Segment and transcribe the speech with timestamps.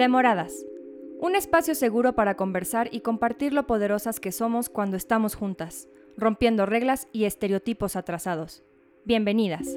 [0.00, 0.64] Demoradas.
[1.18, 6.64] Un espacio seguro para conversar y compartir lo poderosas que somos cuando estamos juntas, rompiendo
[6.64, 8.64] reglas y estereotipos atrasados.
[9.04, 9.76] Bienvenidas.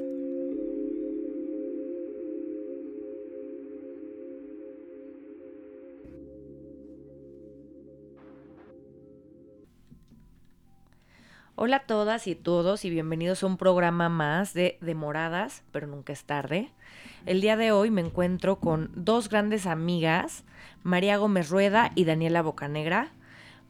[11.66, 16.12] Hola a todas y todos y bienvenidos a un programa más de Demoradas, pero nunca
[16.12, 16.70] es tarde.
[17.24, 20.44] El día de hoy me encuentro con dos grandes amigas,
[20.82, 23.12] María Gómez Rueda y Daniela Bocanegra.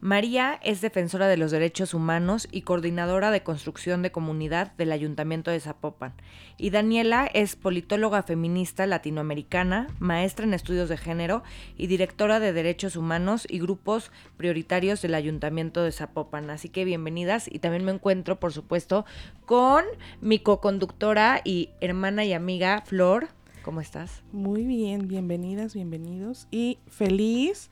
[0.05, 5.51] María es defensora de los derechos humanos y coordinadora de construcción de comunidad del Ayuntamiento
[5.51, 6.13] de Zapopan.
[6.59, 11.43] Y Daniela es politóloga feminista latinoamericana, maestra en estudios de género
[11.79, 16.51] y directora de derechos humanos y grupos prioritarios del Ayuntamiento de Zapopan.
[16.51, 19.07] Así que bienvenidas y también me encuentro, por supuesto,
[19.47, 19.87] con
[20.21, 23.29] mi coconductora y hermana y amiga Flor.
[23.63, 24.23] ¿Cómo estás?
[24.33, 27.71] Muy bien, bienvenidas, bienvenidos y feliz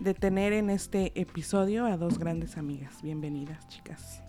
[0.00, 3.02] de tener en este episodio a dos grandes amigas.
[3.02, 4.22] Bienvenidas, chicas.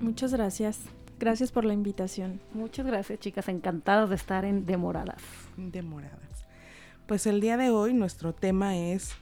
[0.00, 0.80] Muchas gracias.
[1.20, 2.40] Gracias por la invitación.
[2.52, 3.48] Muchas gracias, chicas.
[3.48, 5.22] Encantados de estar en Demoradas.
[5.56, 6.48] Demoradas.
[7.06, 9.12] Pues el día de hoy nuestro tema es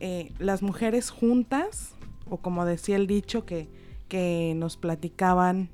[0.00, 1.94] eh, las mujeres juntas,
[2.28, 3.68] o como decía el dicho que,
[4.08, 5.70] que nos platicaban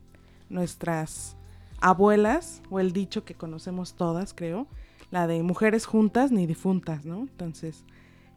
[0.50, 1.38] nuestras
[1.80, 4.66] abuelas, o el dicho que conocemos todas, creo,
[5.10, 7.20] la de mujeres juntas ni difuntas, ¿no?
[7.20, 7.86] Entonces,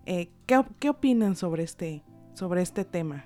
[0.05, 2.03] eh, ¿qué, opinan sobre este,
[2.33, 3.25] sobre este tema?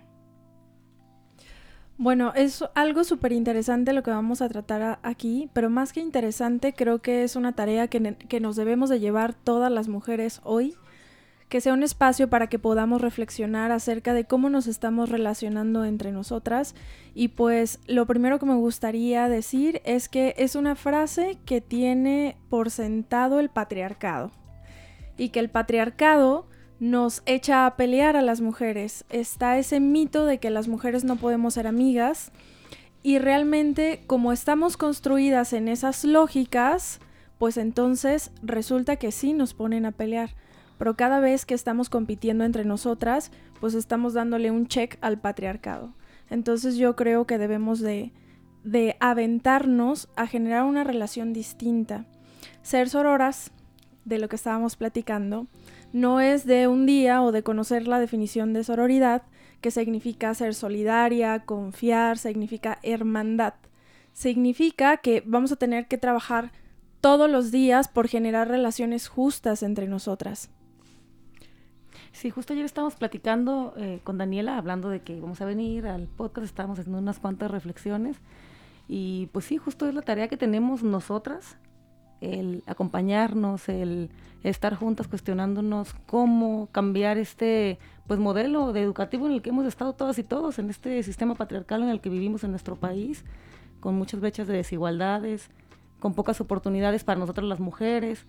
[1.98, 6.72] Bueno, es algo súper interesante lo que vamos a tratar aquí, pero más que interesante,
[6.72, 10.76] creo que es una tarea que, que, nos debemos de llevar todas las mujeres hoy,
[11.50, 16.14] que sea un espacio para que podamos reflexionar acerca de cómo nos estamos relacionando entre
[16.14, 16.74] nosotras.
[17.14, 22.38] Y pues lo primero que me gustaría decir es que es una frase que tiene
[22.50, 24.32] por sentado el patriarcado
[25.18, 26.48] y que el patriarcado
[26.80, 29.06] nos echa a pelear a las mujeres.
[29.10, 32.32] Está ese mito de que las mujeres no podemos ser amigas
[33.04, 37.00] y realmente como estamos construidas en esas lógicas,
[37.38, 40.36] pues entonces resulta que sí nos ponen a pelear.
[40.78, 45.94] Pero cada vez que estamos compitiendo entre nosotras, pues estamos dándole un check al patriarcado.
[46.30, 48.14] Entonces yo creo que debemos de,
[48.64, 52.06] de aventarnos a generar una relación distinta.
[52.62, 53.52] Ser sororas,
[54.06, 55.48] de lo que estábamos platicando,
[55.92, 59.24] no es de un día o de conocer la definición de sororidad,
[59.62, 63.56] que significa ser solidaria, confiar, significa hermandad.
[64.14, 66.52] Significa que vamos a tener que trabajar
[67.02, 70.50] todos los días por generar relaciones justas entre nosotras.
[72.12, 76.08] Sí, justo ayer estábamos platicando eh, con Daniela, hablando de que íbamos a venir al
[76.08, 78.18] podcast, estábamos haciendo unas cuantas reflexiones.
[78.88, 81.58] Y pues sí, justo es la tarea que tenemos nosotras
[82.22, 84.10] el acompañarnos, el
[84.44, 89.94] estar juntas cuestionándonos cómo cambiar este pues modelo de educativo en el que hemos estado
[89.94, 93.24] todas y todos, en este sistema patriarcal en el que vivimos en nuestro país,
[93.80, 95.50] con muchas brechas de desigualdades,
[96.00, 98.26] con pocas oportunidades para nosotras las mujeres.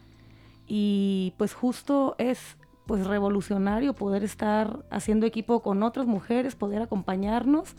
[0.67, 7.75] Y pues justo es pues revolucionario poder estar haciendo equipo con otras mujeres, poder acompañarnos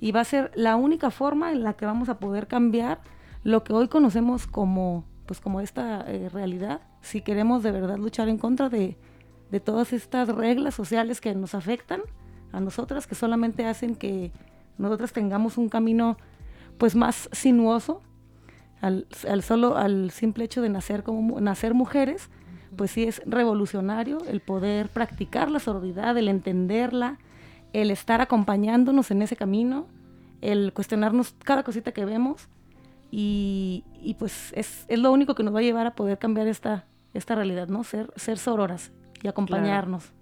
[0.00, 3.00] y va a ser la única forma en la que vamos a poder cambiar
[3.44, 8.28] lo que hoy conocemos como pues como esta eh, realidad, si queremos de verdad luchar
[8.28, 8.98] en contra de,
[9.64, 12.02] todas estas reglas sociales que nos afectan
[12.52, 14.30] a nosotras, que solamente hacen que
[14.76, 16.18] nosotras tengamos un camino
[16.76, 18.02] pues más sinuoso,
[18.82, 19.06] al,
[19.42, 22.28] solo al simple hecho de nacer como nacer mujeres,
[22.76, 27.16] pues sí es revolucionario el poder practicar la sororidad, el entenderla,
[27.72, 29.86] el estar acompañándonos en ese camino,
[30.42, 32.48] el cuestionarnos cada cosita que vemos
[33.14, 37.34] y, pues es, lo único que nos va a llevar a poder cambiar esta, esta
[37.34, 37.84] realidad, ¿no?
[37.84, 38.90] Ser, ser sororas
[39.22, 40.12] y acompañarnos.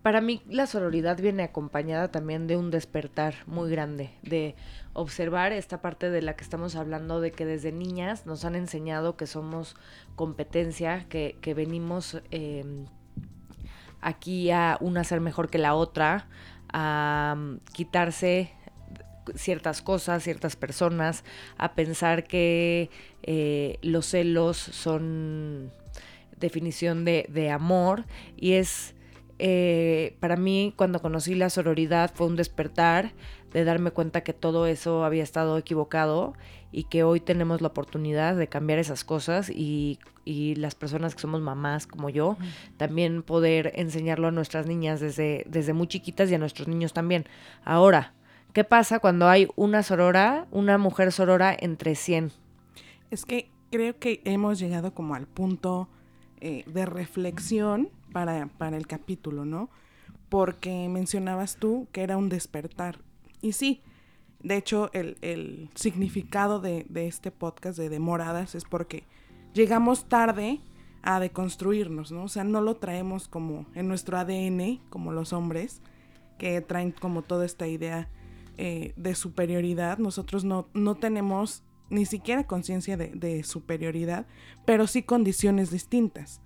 [0.00, 4.56] Para mí la sororidad viene acompañada también de un despertar muy grande, de
[4.94, 9.18] observar esta parte de la que estamos hablando, de que desde niñas nos han enseñado
[9.18, 9.76] que somos
[10.16, 12.86] competencia, que, que venimos em,
[14.00, 16.26] aquí a una ser mejor que la otra,
[16.72, 18.54] a mm, quitarse
[19.34, 21.24] ciertas cosas, ciertas personas,
[21.58, 22.90] a pensar que
[23.22, 25.72] eh, los celos son
[26.38, 28.06] definición de, amor
[28.36, 28.94] y es
[29.38, 33.12] eh, para mí cuando conocí la sororidad fue un despertar
[33.52, 36.34] de darme cuenta que todo eso había estado equivocado
[36.72, 41.20] y que hoy tenemos la oportunidad de cambiar esas cosas y, y las personas que
[41.20, 42.36] somos mamás como yo,
[42.76, 47.26] también poder enseñarlo a nuestras niñas desde, desde muy chiquitas y a nuestros niños también.
[47.64, 48.14] Ahora,
[48.52, 52.32] ¿Qué pasa cuando hay una sorora, una mujer sorora entre 100?
[53.12, 55.88] Es que creo que hemos llegado como al punto
[56.40, 59.70] eh, de reflexión para, para el capítulo, ¿no?
[60.28, 62.98] Porque mencionabas tú que era un despertar.
[63.40, 63.82] Y sí,
[64.42, 69.04] de hecho, el, el significado de, de, este podcast de Demoradas es porque
[69.54, 70.60] llegamos tarde
[71.02, 72.24] a deconstruirnos, ¿no?
[72.24, 75.82] O sea, no lo traemos como en nuestro ADN, como los hombres,
[76.36, 78.08] que traen como toda esta idea
[78.62, 79.96] eh, de superioridad.
[79.96, 84.26] Nosotros no, no tenemos ni siquiera conciencia de, superioridad,
[84.66, 86.42] pero sí condiciones distintas.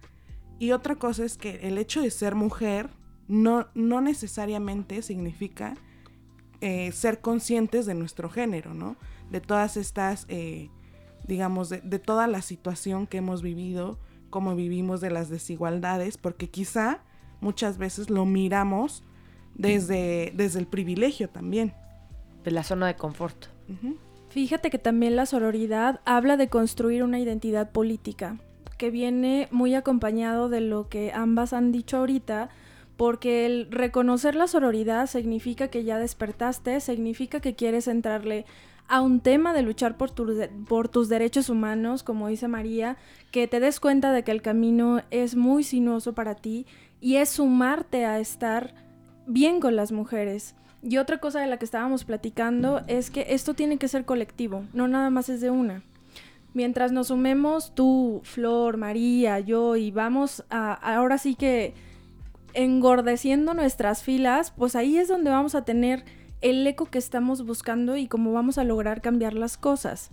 [0.61, 2.89] Y otra cosa es que el hecho de ser mujer
[3.27, 5.75] no, no necesariamente significa
[6.61, 8.97] eh, ser conscientes de nuestro género, ¿no?
[9.33, 10.71] De todas estas, eh,
[11.27, 13.99] digamos, de, de, toda la situación que hemos vivido,
[14.31, 17.03] cómo vivimos de las desigualdades, porque quizá
[17.41, 19.03] muchas veces lo miramos
[19.57, 21.75] desde, desde el privilegio también.
[22.45, 23.47] De la zona de confort.
[24.29, 28.37] Fíjate que también la sororidad habla de construir una identidad política,
[28.79, 32.51] que viene muy acompañado de lo que ambas han dicho ahorita,
[32.97, 38.45] porque el reconocer la sororidad significa que ya despertaste, significa que quieres entrarle
[38.89, 40.13] a un tema de luchar por,
[40.67, 42.97] por, tus derechos humanos, como dice María,
[43.31, 46.67] que te des cuenta de que el camino es muy sinuoso para ti
[47.01, 48.75] y es sumarte a estar
[49.27, 50.55] bien con las mujeres.
[50.87, 54.65] Y otra cosa de la que estábamos platicando es que esto tiene que ser colectivo,
[54.75, 55.83] no nada más es de una.
[56.53, 61.73] Mientras nos sumemos tú, Flor, María, yo y vamos a ahora sí que
[62.53, 66.05] engordeciendo nuestras filas, pues ahí es donde vamos a tener
[66.43, 70.11] el eco que estamos buscando y cómo vamos a lograr cambiar las cosas.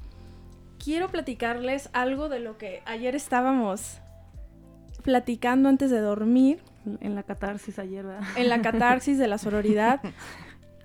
[0.82, 4.00] Quiero platicarles algo de lo que ayer estábamos
[5.04, 6.60] platicando antes de dormir.
[7.02, 8.28] En la catarsis ayer, ¿verdad?
[8.38, 10.00] En la catarsis de la sororidad.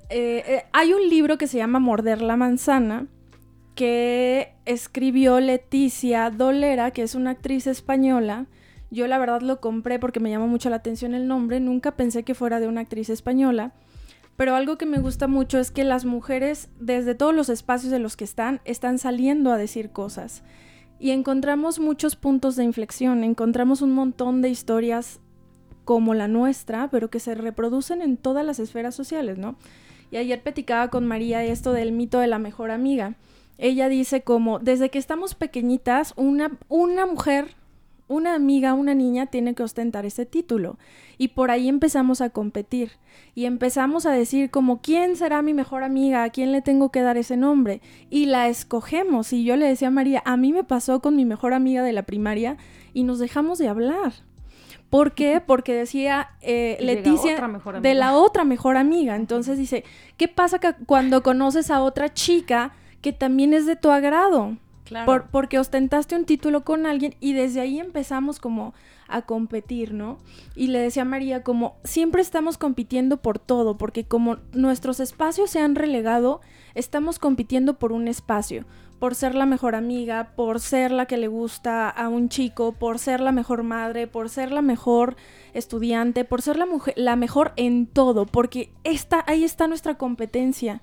[0.08, 3.06] eh, eh, hay un libro que se llama Morder la manzana
[3.75, 8.47] que escribió Leticia Dolera, que es una actriz española.
[8.91, 12.23] Yo la verdad lo compré porque me llamó mucho la atención el nombre, nunca pensé
[12.23, 13.73] que fuera de una actriz española,
[14.37, 17.99] pero algo que me gusta mucho es que las mujeres desde todos los espacios de
[17.99, 20.43] los que están están saliendo a decir cosas
[20.99, 25.20] y encontramos muchos puntos de inflexión, encontramos un montón de historias
[25.85, 29.56] como la nuestra, pero que se reproducen en todas las esferas sociales, ¿no?
[30.11, 33.14] Y ayer platicaba con María esto del mito de la mejor amiga.
[33.58, 37.56] Ella dice como, desde que estamos pequeñitas, una, una mujer
[38.08, 40.79] una amiga, una niña tiene que ostentar ese título.
[41.19, 42.93] Y por ahí empezamos a competir.
[43.35, 46.23] Y empezamos a decir como, ¿quién será mi mejor amiga?
[46.23, 47.81] ¿A quién le tengo que dar ese nombre?
[48.09, 49.32] Y la escogemos.
[49.32, 51.93] Y yo le decía a María, a mí me pasó con mi mejor amiga de
[51.93, 52.56] la primaria
[52.93, 54.12] y nos dejamos de hablar.
[54.91, 55.43] ¿Por qué?
[55.44, 57.41] Porque decía eh, Leticia
[57.81, 59.17] de la otra mejor amiga.
[59.17, 59.85] Entonces dice,
[60.17, 62.73] ¿qué pasa que cuando conoces a otra chica
[63.03, 64.56] que también es de tu agrado?
[64.85, 65.06] Claro.
[65.06, 68.73] Por, porque ostentaste un título con alguien y desde ahí empezamos como
[69.09, 70.19] a competir, ¿no?
[70.55, 75.50] Y le decía a María como siempre estamos compitiendo por todo, porque como nuestros espacios
[75.50, 76.41] se han relegado,
[76.75, 78.65] estamos compitiendo por un espacio,
[78.98, 82.98] por ser la mejor amiga, por ser la que le gusta a un chico, por
[82.98, 85.16] ser la mejor madre, por ser la mejor
[85.54, 90.82] estudiante, por ser la, mujer, la mejor en todo, porque esta, ahí está nuestra competencia.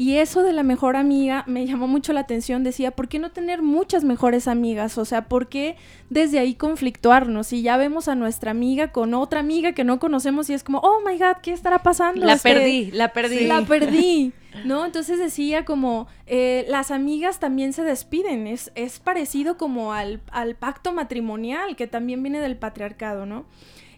[0.00, 2.62] Y eso de la mejor amiga me llamó mucho la atención.
[2.62, 4.96] Decía, ¿por qué no tener muchas mejores amigas?
[4.96, 5.74] O sea, ¿por qué
[6.08, 7.52] desde ahí conflictuarnos?
[7.52, 10.78] Y ya vemos a nuestra amiga con otra amiga que no conocemos y es como,
[10.84, 12.24] oh my god, ¿qué estará pasando?
[12.24, 13.46] La este, perdí, la perdí.
[13.46, 14.32] La perdí.
[14.64, 14.86] ¿No?
[14.86, 18.46] Entonces decía como, eh, las amigas también se despiden.
[18.46, 23.46] Es, es parecido como al, al pacto matrimonial que también viene del patriarcado, ¿no?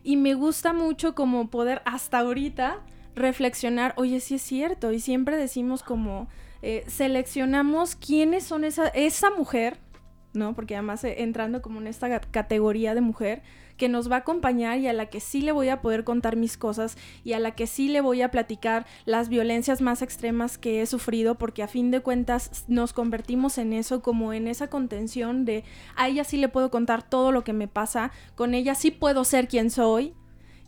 [0.03, 2.79] Y me gusta mucho como poder hasta ahorita
[3.15, 6.29] reflexionar, oye, sí es cierto, y siempre decimos como,
[6.63, 9.79] eh, seleccionamos quiénes son esa, esa mujer,
[10.33, 10.55] ¿no?
[10.55, 13.43] Porque además eh, entrando como en esta categoría de mujer
[13.81, 16.37] que nos va a acompañar y a la que sí le voy a poder contar
[16.37, 20.59] mis cosas y a la que sí le voy a platicar las violencias más extremas
[20.59, 24.69] que he sufrido porque a fin de cuentas nos convertimos en eso como en esa
[24.69, 25.65] contención de
[25.97, 29.25] a ella sí le puedo contar todo lo que me pasa, con ella sí puedo
[29.25, 30.15] ser quien soy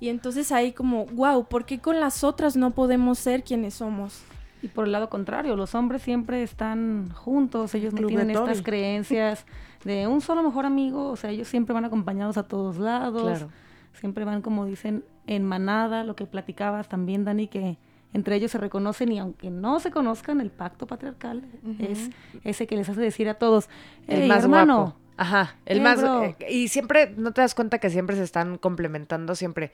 [0.02, 4.24] y entonces ahí como, wow, ¿por qué con las otras no podemos ser quienes somos?
[4.60, 9.46] Y por el lado contrario, los hombres siempre están juntos, ellos no tienen estas creencias
[9.84, 13.52] de un solo mejor amigo, o sea, ellos siempre van acompañados a todos lados, claro.
[13.92, 17.78] siempre van, como dicen, en manada, lo que platicabas también, Dani, que
[18.12, 21.88] entre ellos se reconocen y aunque no se conozcan, el pacto patriarcal uh -huh.
[21.88, 22.10] es
[22.42, 23.68] ese que les hace decir a todos,
[24.08, 24.96] el más hermano, guapo.
[25.16, 26.02] Ajá, el Eh, más...
[26.02, 29.34] eh, y siempre, ¿no te das cuenta que siempre se están complementando?
[29.34, 29.70] Siempre,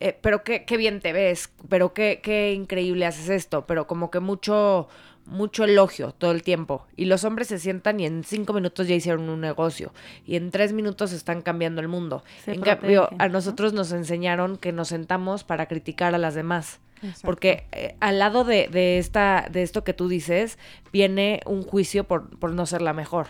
[0.00, 4.10] eh, pero qué, qué bien te ves, pero qué, qué increíble haces esto, pero como
[4.10, 4.88] que mucho,
[5.24, 6.86] mucho elogio todo el tiempo.
[6.94, 9.92] Y los hombres se sientan y en cinco minutos ya hicieron un negocio.
[10.26, 12.22] Y en tres minutos están cambiando el mundo.
[12.44, 13.32] Se en cambio, a ¿no?
[13.34, 16.80] nosotros nos enseñaron que nos sentamos para criticar a las demás.
[16.96, 17.22] Exacto.
[17.24, 20.56] Porque eh, al lado de, de esta, de esto que tú dices,
[20.92, 23.28] viene un juicio por, por no ser la mejor.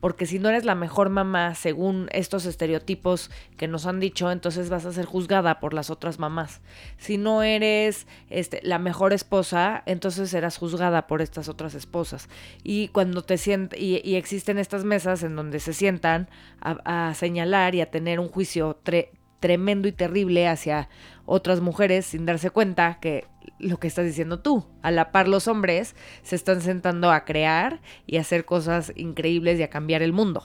[0.00, 4.70] Porque si no eres la mejor mamá, según estos estereotipos que nos han dicho, entonces
[4.70, 6.62] vas a ser juzgada por las otras mamás.
[6.96, 12.28] Si no eres este, la mejor esposa, entonces serás juzgada por estas otras esposas.
[12.62, 16.28] Y cuando te sientas, y, existen estas mesas en donde se sientan
[16.60, 20.88] a, señalar y a tener un juicio tre- tremendo y terrible hacia
[21.26, 23.26] otras mujeres sin darse cuenta que
[23.58, 27.80] lo que estás diciendo tú, a la par los hombres se están sentando a crear
[28.06, 30.44] y a hacer cosas increíbles y a cambiar el mundo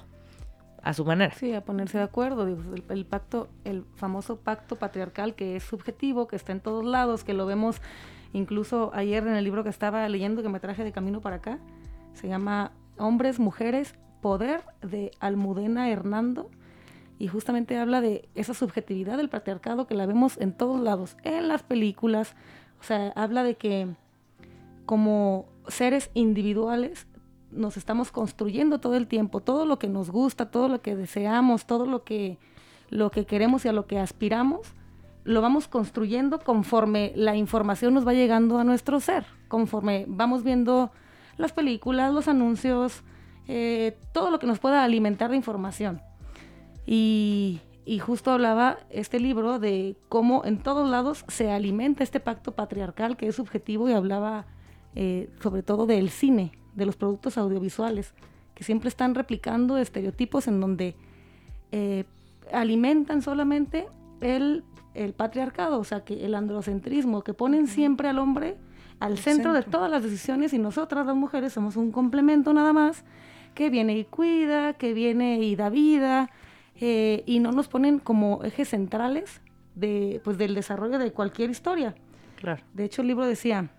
[0.85, 1.33] a su manera.
[1.33, 2.47] Sí, a ponerse de acuerdo.
[2.47, 7.23] el, el pacto, el famoso pacto patriarcal que es subjetivo, que está en todos lados,
[7.23, 7.81] que lo vemos
[8.33, 11.59] incluso ayer en el libro que estaba leyendo que me traje de camino para acá.
[12.13, 16.49] Se llama Hombres, Mujeres, Poder de Almudena Hernando.
[17.17, 21.47] Y justamente habla de esa subjetividad del patriarcado que la vemos en todos lados, en
[21.47, 22.35] las películas.
[22.79, 23.87] O sea, habla de que
[24.85, 27.07] como seres individuales
[27.51, 31.65] nos estamos construyendo todo el tiempo, todo lo que nos gusta, todo lo que deseamos,
[31.65, 32.37] todo lo que,
[32.89, 34.61] lo que queremos y a lo que aspiramos,
[35.23, 40.91] lo vamos construyendo conforme la información nos va llegando a nuestro ser, conforme vamos viendo
[41.37, 43.03] las películas, los anuncios,
[43.47, 46.01] eh, todo lo que nos pueda alimentar de información.
[46.85, 52.53] Y, y justo hablaba este libro de cómo en todos lados se alimenta este pacto
[52.53, 54.45] patriarcal que es subjetivo y hablaba
[54.95, 58.13] eh, sobre todo del cine, de los productos audiovisuales,
[58.55, 60.95] que siempre están replicando estereotipos en donde
[61.71, 62.05] eh,
[62.51, 63.87] alimentan solamente
[64.21, 64.63] el,
[64.93, 68.57] el patriarcado, o sea, que el androcentrismo, que ponen siempre al hombre
[68.99, 69.79] al centro, de centro.
[69.79, 73.03] todas las decisiones y nosotras las mujeres somos un complemento nada más,
[73.53, 76.29] que viene y cuida, que viene y da vida,
[76.79, 79.41] eh, y no nos ponen como ejes centrales
[79.75, 81.95] de, pues, del desarrollo de cualquier historia.
[82.37, 82.61] Claro.
[82.73, 83.69] De hecho, el libro decía,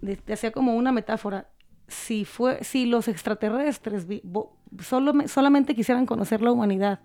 [0.00, 1.48] de- hacía como una metáfora,
[1.88, 7.00] si, fue, si los extraterrestres vi- bo- solo, solamente quisieran conocer la humanidad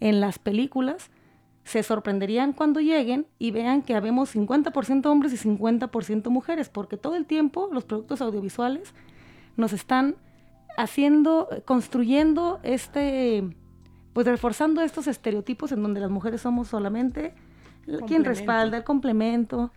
[0.00, 1.10] en las películas,
[1.64, 7.14] se sorprenderían cuando lleguen y vean que habemos 50% hombres y 50% mujeres, porque todo
[7.14, 8.94] el tiempo los productos audiovisuales
[9.56, 10.16] nos están
[10.76, 13.44] haciendo, construyendo este,
[14.12, 17.34] pues reforzando estos estereotipos en donde las mujeres somos solamente
[18.06, 19.72] quien respalda el complemento.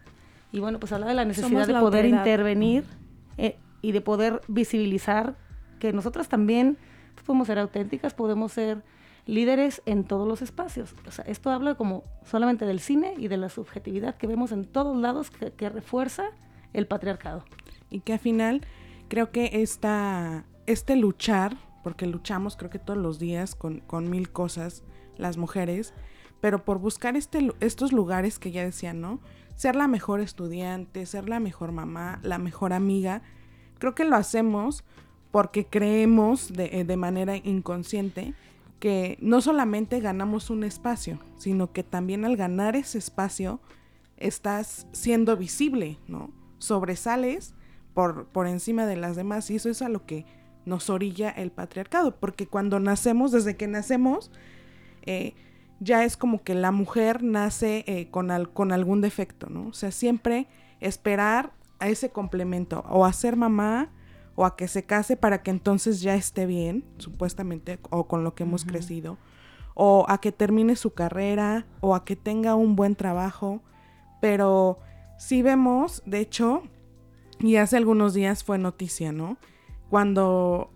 [0.52, 2.86] Y bueno, pues habla de la necesidad Somos de la poder intervenir
[3.38, 5.36] eh, y de poder visibilizar
[5.80, 6.78] que nosotras también
[7.14, 8.84] pues, podemos ser auténticas, podemos ser
[9.26, 10.96] líderes en todos los espacios.
[11.08, 14.66] O sea, esto habla como solamente del cine y de la subjetividad que vemos en
[14.66, 16.26] todos lados que, que refuerza
[16.74, 17.44] el patriarcado.
[17.90, 18.62] y que al final
[19.08, 24.32] creo que esta, este luchar, porque luchamos creo que todos los días con, con mil
[24.32, 24.82] cosas
[25.18, 25.94] las mujeres,
[26.42, 29.20] pero por buscar este, estos lugares que ya decían, ¿no?
[29.54, 33.22] Ser la mejor estudiante, ser la mejor mamá, la mejor amiga,
[33.78, 34.84] creo que lo hacemos
[35.30, 38.34] porque creemos de, eh, de manera inconsciente
[38.80, 43.62] que no solamente ganamos un espacio, sino que también al ganar ese espacio
[44.18, 46.32] estás siendo visible, ¿no?
[46.58, 47.54] Sobresales
[47.94, 50.26] por, por encima de las demás y eso es a lo que
[50.66, 54.32] nos orilla el patriarcado, porque cuando nacemos, desde que nacemos,
[55.04, 55.34] eh,
[55.80, 59.68] ya es como que la mujer nace eh, con, al- con algún defecto, ¿no?
[59.68, 60.48] O sea, siempre
[60.80, 63.90] esperar a ese complemento, o a ser mamá,
[64.36, 68.36] o a que se case para que entonces ya esté bien, supuestamente, o con lo
[68.36, 69.18] que hemos crecido,
[69.76, 73.62] o a que termine su carrera, o a que tenga un buen trabajo,
[74.22, 74.80] pero
[75.18, 76.64] si vemos, de hecho,
[77.40, 79.38] y hace algunos días fue noticia, ¿no?
[79.90, 80.72] Cuando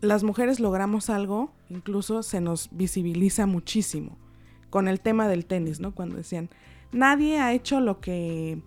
[0.00, 4.16] las mujeres logramos algo, incluso se nos visibiliza muchísimo.
[4.70, 5.94] Con el tema del tenis, ¿no?
[5.94, 6.48] Cuando decían,
[6.92, 8.62] nadie ha hecho lo que...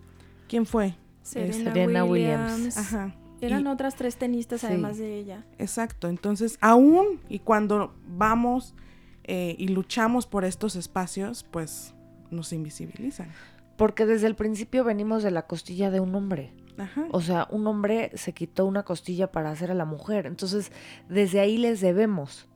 [0.48, 0.96] ¿Quién fue?
[1.24, 2.54] Serena, Serena Williams.
[2.54, 2.78] Williams.
[2.78, 3.16] Ajá.
[3.42, 4.68] Eran Y- otras tres tenistas Sí.
[4.68, 5.46] además de ella.
[5.58, 8.76] Exacto, entonces aún y cuando vamos
[9.24, 11.96] eh, y luchamos por estos espacios, pues
[12.30, 13.32] nos invisibilizan.
[13.76, 16.54] Porque desde el principio venimos de la costilla de un hombre.
[16.78, 17.06] Ajá.
[17.12, 20.26] O sea, un hombre se quitó una costilla para hacer a la mujer.
[20.26, 20.72] Entonces,
[21.10, 22.48] desde ahí les debemos.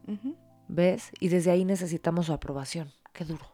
[0.68, 1.12] ¿ves?
[1.20, 2.90] Y desde ahí necesitamos su aprobación.
[3.14, 3.46] Qué duro.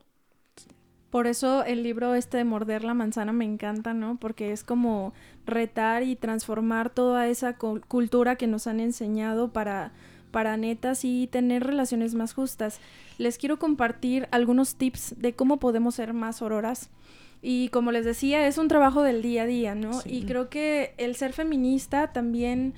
[1.11, 4.17] Por eso el libro este de Morder la manzana me encanta, ¿no?
[4.17, 5.13] Porque es como
[5.45, 9.93] retar y transformar toda esa cul- cultura que nos han enseñado para
[10.31, 12.81] para neta sí tener relaciones más justas.
[13.17, 16.89] Les quiero compartir algunos tips de cómo podemos ser más auroras.
[17.41, 20.01] Y como les decía, es un trabajo del día a día, ¿no?
[20.05, 22.73] Y creo que el ser feminista también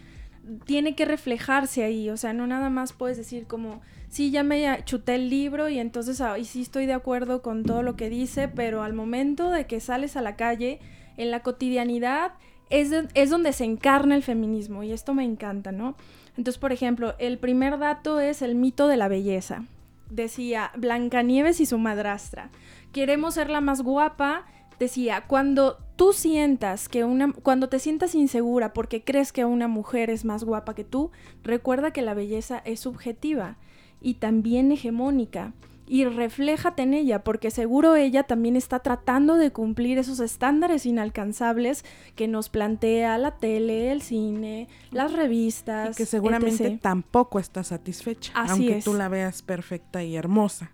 [0.65, 4.83] tiene que reflejarse ahí, o sea, no nada más puedes decir como, sí, ya me
[4.85, 8.47] chuté el libro y entonces ahí sí estoy de acuerdo con todo lo que dice,
[8.47, 10.79] pero al momento de que sales a la calle,
[11.17, 12.33] en la cotidianidad,
[12.69, 15.95] es, es donde se encarna el feminismo y esto me encanta, ¿no?
[16.37, 19.63] Entonces, por ejemplo, el primer dato es el mito de la belleza.
[20.09, 22.49] Decía Blancanieves y su madrastra.
[22.91, 24.45] Queremos ser la más guapa.
[24.79, 30.09] Decía, cuando tú sientas que una, cuando te sientas insegura porque crees que una mujer
[30.09, 31.11] es más guapa que tú,
[31.43, 33.57] recuerda que la belleza es subjetiva
[34.01, 35.53] y también hegemónica
[35.89, 41.85] y refléjate en ella, porque seguro ella también está tratando de cumplir esos estándares inalcanzables
[42.15, 45.91] que nos plantea la tele, el cine, las revistas.
[45.91, 50.71] Y que seguramente tampoco está satisfecha, aunque tú la veas perfecta y hermosa.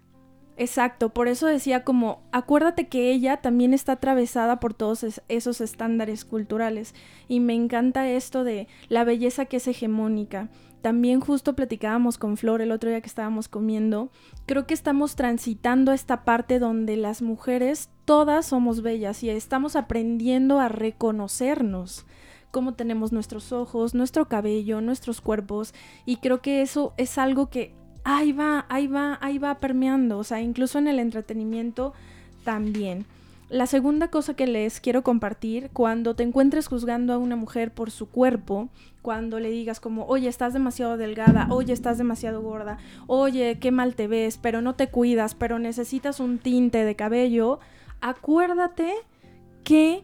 [0.56, 6.26] Exacto, por eso decía como, acuérdate que ella también está atravesada por todos esos estándares
[6.26, 6.94] culturales.
[7.28, 10.50] Y me encanta esto de la belleza que es hegemónica.
[10.84, 14.12] También justo platicábamos con Flor el otro día que estábamos comiendo,
[14.46, 20.60] creo que estamos transitando esta parte donde las mujeres todas somos bellas y estamos aprendiendo
[20.60, 22.06] a reconocernos.
[22.52, 25.74] Cómo tenemos nuestros ojos, nuestro cabello, nuestros cuerpos.
[26.06, 30.24] Y creo que eso es algo que ahí va, ahí va, ahí va permeando, o
[30.24, 31.94] sea, incluso en el entretenimiento
[32.44, 33.06] también.
[33.50, 37.92] La segunda cosa que les quiero compartir, cuando te encuentres juzgando a una mujer por
[37.92, 38.70] su cuerpo,
[39.02, 43.96] cuando le digas como, oye, estás demasiado delgada, oye, estás demasiado gorda, oye, qué mal
[43.96, 47.60] te ves, pero no te cuidas, pero necesitas un tinte de cabello,
[48.02, 48.92] acuérdate
[49.64, 50.04] que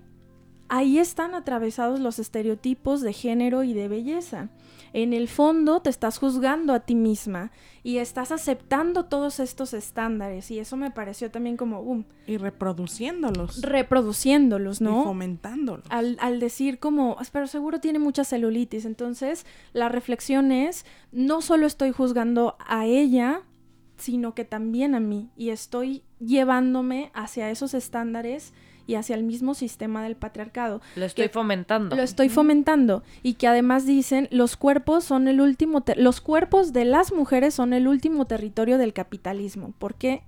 [0.68, 4.50] ahí están atravesados los estereotipos de género y de belleza
[4.94, 7.52] en el fondo te estás juzgando a ti misma
[7.84, 11.82] y estás aceptando todos estos estándares y eso me pareció también como...
[11.82, 13.62] Um, y reproduciéndolos.
[13.62, 15.02] Reproduciéndolos, ¿no?
[15.02, 15.86] Y fomentándolos.
[15.90, 21.66] Al, al decir como, pero seguro tiene mucha celulitis, entonces la reflexión es, no solo
[21.66, 23.44] estoy juzgando a ella,
[23.98, 28.54] sino que también a mí y estoy llevándome hacia esos estándares
[28.90, 30.82] y hacia el mismo sistema del patriarcado.
[30.96, 31.96] Lo estoy fomentando.
[31.96, 36.86] Lo estoy fomentando y que además dicen los cuerpos son el último los cuerpos de
[36.86, 39.74] las mujeres son el último territorio del capitalismo.
[39.78, 40.24] ¿Por qué?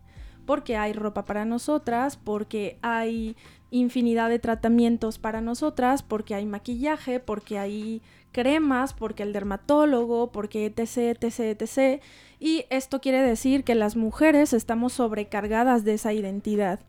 [0.46, 3.36] Porque hay ropa para nosotras, porque hay
[3.72, 10.68] infinidad de tratamientos para nosotras, porque hay maquillaje, porque hay cremas, porque el dermatólogo, porque
[10.68, 12.04] etc, etc, etc.
[12.40, 16.80] Y esto quiere decir que las mujeres estamos sobrecargadas de esa identidad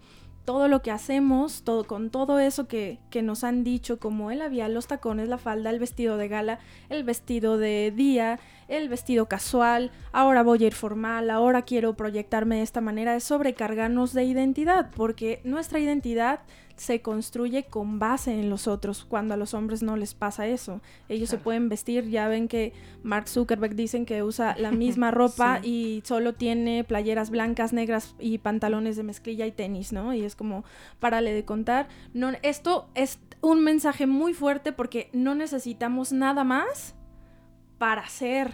[0.44, 4.40] todo lo que hacemos, todo, con todo eso que, que, nos han dicho, como el
[4.40, 9.26] labial, los tacones, la falda, el vestido de gala, el vestido de día, el vestido
[9.26, 14.24] casual, ahora voy a ir formal, ahora quiero proyectarme de esta manera, es sobrecargarnos de
[14.24, 16.40] identidad, porque nuestra identidad
[16.76, 20.80] se construye con base en los otros, cuando a los hombres no les pasa eso.
[21.08, 25.60] Ellos se pueden vestir, ya ven que Mark Zuckerberg dicen que usa la misma ropa
[25.62, 30.14] y solo tiene playeras blancas, negras y pantalones de mezclilla y tenis, ¿no?
[30.14, 30.64] Y es como,
[31.00, 31.88] párale de contar.
[32.14, 36.94] No, esto es un mensaje muy fuerte porque no necesitamos nada más
[37.78, 38.52] para ser.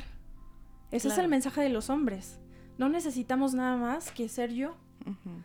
[0.91, 2.41] Ese es el mensaje de los hombres.
[2.79, 4.77] No necesitamos nada más que ser yo.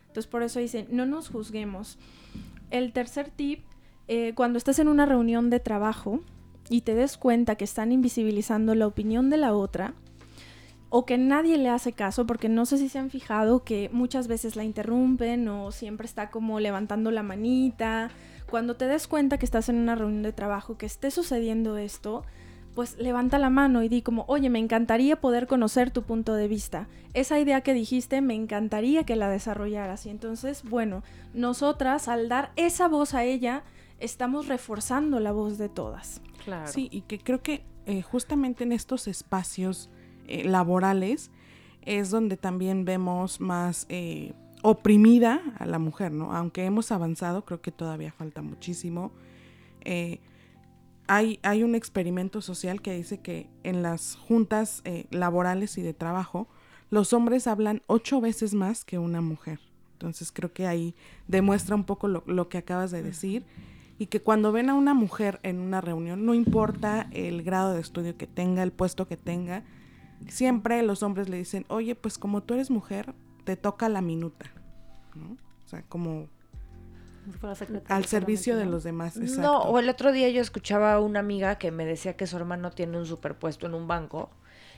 [0.08, 1.98] Entonces por eso dicen, no nos juzguemos.
[2.74, 3.60] El tercer tip,
[4.08, 6.22] eh, cuando estés en una reunión de trabajo
[6.72, 9.94] y te des cuenta que están invisibilizando la opinión de la otra,
[10.90, 14.28] o que nadie le hace caso, porque no sé si se han fijado que muchas
[14.28, 18.10] veces la interrumpen o siempre está como levantando la manita.
[18.50, 22.24] Cuando te des cuenta que estás en una reunión de trabajo, que esté sucediendo esto,
[22.74, 26.48] pues levanta la mano y di como, oye, me encantaría poder conocer tu punto de
[26.48, 26.88] vista.
[27.14, 30.06] Esa idea que dijiste, me encantaría que la desarrollaras.
[30.06, 33.64] Y entonces, bueno, nosotras al dar esa voz a ella,
[34.00, 36.22] estamos reforzando la voz de todas.
[36.44, 36.68] Claro.
[36.72, 39.90] Sí, y que creo que eh, justamente en estos espacios
[40.28, 41.32] eh, laborales
[41.84, 46.34] es donde también vemos más eh, oprimida a la mujer, ¿no?
[46.34, 49.12] Aunque hemos avanzado, creo que todavía falta muchísimo
[51.08, 56.48] hay, un experimento social que dice que en las juntas eh, laborales y de trabajo,
[56.90, 59.60] los hombres hablan ocho veces más que una mujer.
[59.94, 60.96] Entonces creo que ahí
[61.28, 63.46] demuestra un poco lo, que acabas de decir
[63.98, 67.82] y que cuando ven a una mujer en una reunión, no importa el grado de
[67.82, 69.64] estudio que tenga, el puesto que tenga,
[70.28, 73.14] siempre los hombres le dicen, oye, pues como tú eres mujer,
[73.44, 74.52] te toca la minuta.
[75.66, 76.28] O sea, como
[77.88, 79.18] al servicio de los demás.
[79.18, 79.42] Exacto.
[79.42, 82.38] No, o el otro día yo escuchaba a una amiga que me decía que su
[82.38, 84.30] hermano tiene un superpuesto en un banco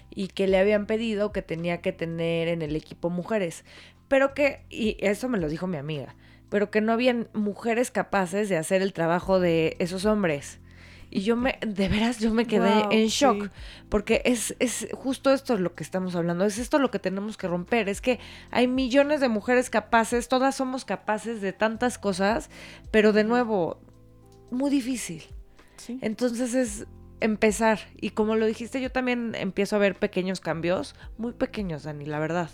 [0.09, 3.65] y que le habían pedido que tenía que tener en el equipo mujeres.
[4.07, 6.15] Pero que, y eso me lo dijo mi amiga,
[6.49, 10.59] pero que no habían mujeres capaces de hacer el trabajo de esos hombres.
[11.09, 13.49] Y yo me, de veras, yo me quedé Wow, en shock, sí.
[13.89, 17.37] porque es, es justo esto es lo que estamos hablando, es esto lo que tenemos
[17.37, 18.19] que romper, es que
[18.51, 22.49] hay millones de mujeres capaces, todas somos capaces de tantas cosas,
[22.91, 23.79] pero de nuevo,
[24.51, 25.23] muy difícil.
[25.77, 25.99] Sí.
[26.01, 26.87] Entonces es
[27.21, 32.05] empezar, y como lo dijiste, yo también empiezo a ver pequeños cambios, muy pequeños, Dani,
[32.05, 32.49] la verdad.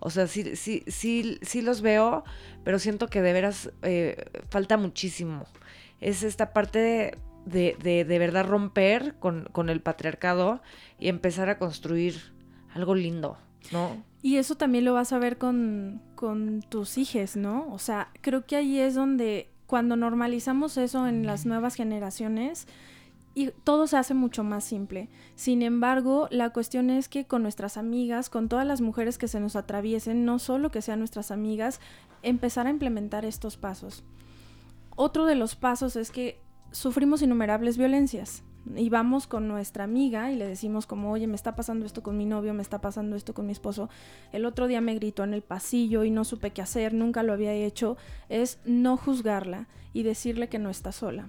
[0.00, 2.24] O sea, sí, sí, sí, sí los veo,
[2.64, 5.46] pero siento que de veras eh, falta muchísimo.
[6.00, 10.62] Es esta parte de, de, de, de verdad romper con, con el patriarcado
[10.98, 12.32] y empezar a construir
[12.74, 13.36] algo lindo,
[13.72, 14.02] ¿no?
[14.22, 17.66] Y eso también lo vas a ver con, con tus hijes, ¿no?
[17.72, 22.68] O sea, creo que ahí es donde cuando normalizamos eso en las nuevas generaciones,
[23.34, 25.08] y todo se hace mucho más simple.
[25.36, 29.40] Sin embargo, la cuestión es que con nuestras amigas, con todas las mujeres que se
[29.40, 31.80] nos atraviesen, no solo que sean nuestras amigas,
[32.22, 34.04] empezar a implementar estos pasos.
[34.96, 36.41] Otro de los pasos es que
[36.72, 38.42] sufrimos innumerables violencias
[38.76, 42.16] y vamos con nuestra amiga y le decimos como, oye, me está pasando esto con
[42.16, 43.88] mi novio, me está pasando esto con mi esposo.
[44.32, 47.32] El otro día me gritó en el pasillo y no supe qué hacer, nunca lo
[47.32, 47.96] había hecho.
[48.28, 51.28] Es no juzgarla y decirle que no está sola.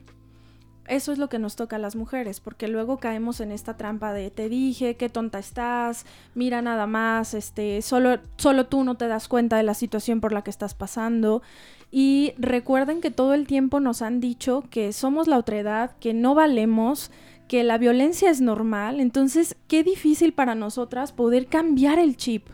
[0.87, 4.11] Eso es lo que nos toca a las mujeres, porque luego caemos en esta trampa
[4.11, 9.07] de te dije, qué tonta estás, mira nada más, este, solo, solo tú no te
[9.07, 11.41] das cuenta de la situación por la que estás pasando.
[11.95, 16.33] Y recuerden que todo el tiempo nos han dicho que somos la otredad, que no
[16.33, 17.11] valemos,
[17.47, 18.99] que la violencia es normal.
[18.99, 22.47] Entonces, qué difícil para nosotras poder cambiar el chip.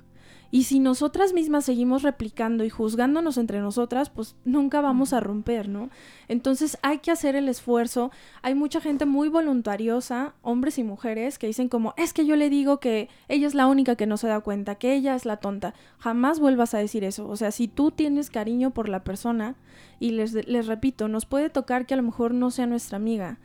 [0.52, 5.70] Y si nosotras mismas seguimos replicando y juzgándonos entre nosotras, pues nunca vamos a romper,
[5.70, 5.90] ¿no?
[6.28, 8.12] Entonces hay que hacer el esfuerzo.
[8.42, 12.50] Hay mucha gente muy voluntariosa, hombres y mujeres, que dicen como, es que yo le
[12.50, 15.38] digo que ella es la única que no se da cuenta, que ella es la
[15.38, 15.76] tonta.
[16.00, 17.28] Jamás vuelvas a decir eso.
[17.28, 19.56] O sea, si tú tienes cariño por la persona,
[20.00, 23.38] y les, les repito, nos puede tocar que a lo mejor no sea nuestra amiga.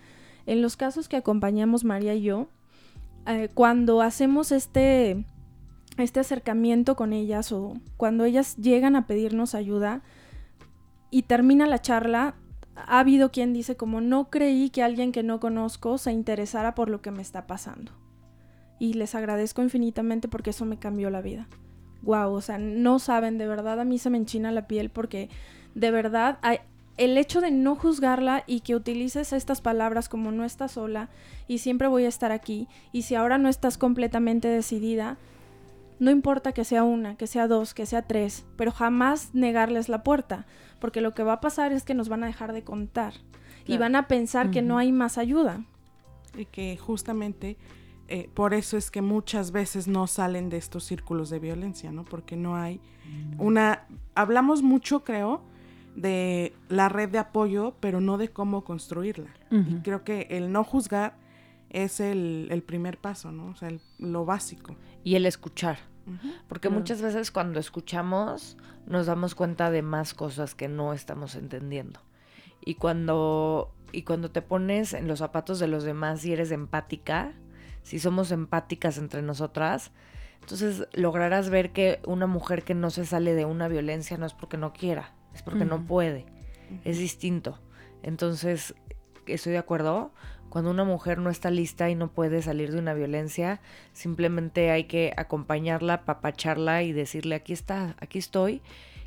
[0.46, 2.48] En los casos que acompañamos María y yo,
[3.26, 5.24] eh, cuando hacemos este
[5.96, 10.02] este acercamiento con ellas o cuando ellas llegan a pedirnos ayuda
[11.10, 12.34] y termina la charla,
[12.74, 16.90] ha habido quien dice como no creí que alguien que no conozco se interesara por
[16.90, 17.92] lo que me está pasando.
[18.80, 21.48] Y les agradezco infinitamente porque eso me cambió la vida.
[22.02, 25.30] Wow, o sea, no saben, de verdad a mí se me enchina la piel porque
[25.74, 26.38] de verdad
[26.96, 31.08] el hecho de no juzgarla y que utilices estas palabras como no estás sola
[31.48, 35.16] y siempre voy a estar aquí y si ahora no estás completamente decidida,
[35.98, 40.02] no importa que sea una, que sea dos, que sea tres, pero jamás negarles la
[40.02, 40.46] puerta,
[40.80, 43.14] porque lo que va a pasar es que nos van a dejar de contar
[43.66, 45.64] y van a pensar que no hay más ayuda.
[46.36, 47.56] Y que justamente
[48.08, 52.04] eh, por eso es que muchas veces no salen de estos círculos de violencia, ¿no?
[52.04, 52.80] Porque no hay
[53.38, 53.86] una...
[54.14, 55.42] Hablamos mucho, creo,
[55.96, 59.30] de la red de apoyo, pero no de cómo construirla.
[59.50, 61.16] Y creo que el no juzgar
[61.74, 63.46] es el, el primer paso, ¿no?
[63.48, 64.76] O sea, el- lo básico.
[65.02, 65.78] Y el escuchar.
[66.48, 66.78] Porque Claro.
[66.80, 68.56] muchas veces cuando escuchamos
[68.86, 72.00] nos damos cuenta de más cosas que no estamos entendiendo.
[72.64, 77.32] Y cuando, y cuando te pones en los zapatos de los demás y eres empática,
[77.82, 79.92] si somos empáticas entre nosotras,
[80.42, 84.34] entonces lograrás ver que una mujer que no se sale de una violencia no es
[84.34, 86.26] porque no quiera, es porque no puede.
[86.84, 87.58] Es distinto.
[88.02, 88.74] Entonces,
[89.26, 90.12] estoy de acuerdo.
[90.54, 93.60] Cuando una mujer no está lista y no puede salir de una violencia,
[93.92, 98.62] simplemente hay que acompañarla, papacharla y decirle, aquí está, aquí estoy.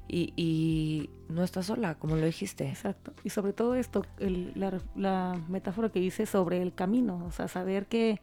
[0.09, 2.67] Y, no está sola, como lo dijiste.
[2.67, 3.13] Exacto.
[3.23, 7.85] Y sobre todo esto, la, la metáfora que dice sobre el camino, o sea, saber
[7.85, 8.19] que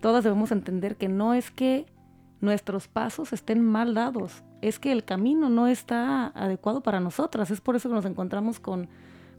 [0.00, 1.84] todas debemos entender que no es que
[2.40, 7.50] nuestros pasos estén mal dados, es que el camino no está adecuado para nosotras.
[7.50, 8.88] Es por eso que nos encontramos con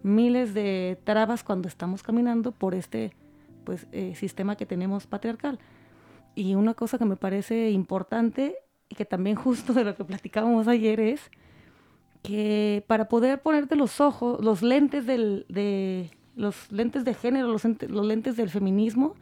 [0.06, 3.12] miles de trabas cuando estamos caminando por este
[3.64, 5.58] pues, eh, sistema que tenemos patriarcal.
[6.36, 8.56] Y una cosa que me parece importante
[8.88, 11.32] y que también justo de lo que platicábamos ayer es
[12.24, 17.66] que para poder ponerte los ojos, los lentes del, de los lentes de género, los,
[17.66, 19.16] ente- los lentes del feminismo,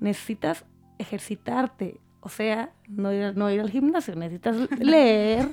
[0.00, 0.64] necesitas
[0.98, 2.00] ejercitarte.
[2.20, 5.48] O sea, no ir, no ir al gimnasio, necesitas leer,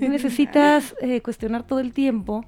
[0.00, 2.44] necesitas eh, cuestionar todo el tiempo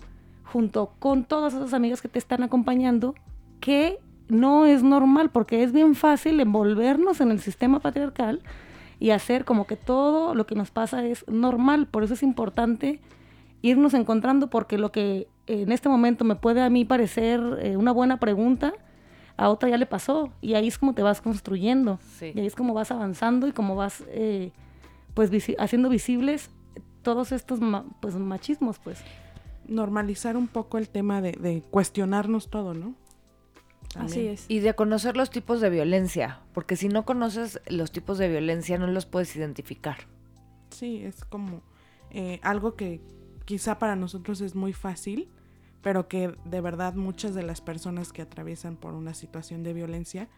[0.52, 3.14] junto con todas esas amigas que te están acompañando,
[3.61, 8.42] que no es normal, porque es bien fácil envolvernos en el sistema patriarcal
[9.00, 11.87] y hacer como que todo lo que nos pasa es normal.
[11.87, 13.00] Por eso es importante
[13.62, 17.92] irnos encontrando, porque lo que en este momento me puede a mí parecer eh, una
[17.92, 18.72] buena pregunta,
[19.37, 20.30] a otra ya le pasó.
[20.40, 21.98] Y ahí es como te vas construyendo.
[22.18, 22.32] Sí.
[22.34, 24.50] Y ahí es como vas avanzando y como vas, eh,
[25.14, 26.50] pues, visi- haciendo visibles
[27.02, 29.02] todos estos ma- pues, machismos, pues.
[29.68, 32.94] Normalizar un poco el tema de, de cuestionarnos todo, ¿no?
[33.94, 34.44] Así es.
[34.48, 38.78] Y de conocer los tipos de violencia, porque si no conoces los tipos de violencia
[38.78, 39.98] no los puedes identificar.
[40.70, 41.62] Sí, es como
[42.11, 43.00] eh, algo que
[43.44, 45.28] quizá para nosotros es muy fácil,
[45.83, 50.28] pero que de verdad muchas de las personas que atraviesan por una situación de violencia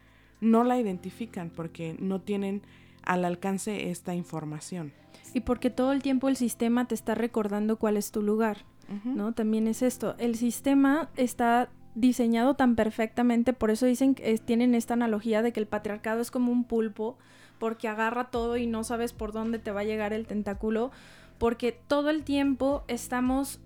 [0.40, 2.62] no la identifican porque no tienen
[3.03, 4.93] al alcance esta información.
[5.35, 8.59] Y porque todo el tiempo el sistema te está recordando cuál es tu lugar,
[9.05, 9.33] ¿no?
[9.33, 10.14] También es esto.
[10.18, 15.61] El sistema está diseñado tan perfectamente, por eso dicen que tienen esta analogía de que
[15.61, 17.18] el patriarcado es como un pulpo,
[17.59, 20.90] porque agarra todo y no sabes por dónde te va a llegar el tentáculo,
[21.38, 23.61] porque todo el tiempo estamos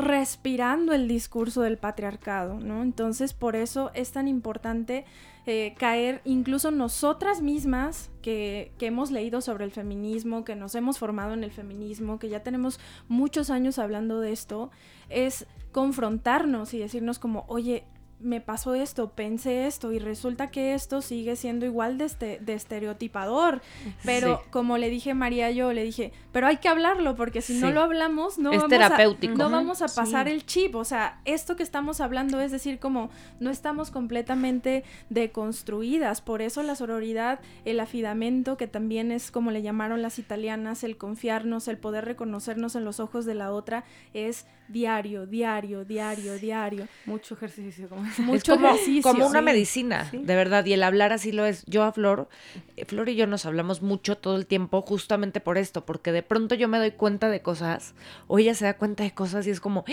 [0.00, 2.82] respirando el discurso del patriarcado, ¿no?
[2.82, 5.04] Entonces, por eso es tan importante
[5.46, 10.98] eh, caer, incluso nosotras mismas, que, que hemos leído sobre el feminismo, que nos hemos
[10.98, 14.70] formado en el feminismo, que ya tenemos muchos años hablando de esto,
[15.08, 17.84] es confrontarnos y decirnos como, oye,
[18.20, 22.54] me pasó esto, pensé esto y resulta que esto sigue siendo igual de, este, de
[22.54, 23.62] estereotipador.
[24.04, 24.50] Pero Sí.
[24.50, 27.70] como le dije a María, yo le dije, pero hay que hablarlo porque si no
[27.70, 29.32] lo hablamos no Es vamos terapéutico.
[29.34, 30.32] a no vamos a pasar Sí.
[30.34, 36.20] el chip, o sea, esto que estamos hablando es decir como no estamos completamente deconstruidas,
[36.20, 40.96] por eso la sororidad, el afidamento que también es como le llamaron las italianas, el
[40.96, 46.86] confiarnos, el poder reconocernos en los ojos de la otra es diario, diario, diario, diario.
[47.06, 49.02] Mucho ejercicio, como Mucho es como, ejercicio.
[49.02, 49.44] como una sí.
[49.44, 50.18] medicina, Sí.
[50.18, 50.64] de verdad.
[50.66, 51.64] Y el hablar así lo es.
[51.66, 52.28] Yo a Flor,
[52.76, 56.22] eh, Flor y yo nos hablamos mucho todo el tiempo justamente por esto, porque de
[56.22, 57.94] pronto yo me doy cuenta de cosas,
[58.26, 59.92] o ella se da cuenta de cosas y es como, ¡Ah!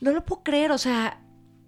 [0.00, 1.20] no lo puedo creer, o sea,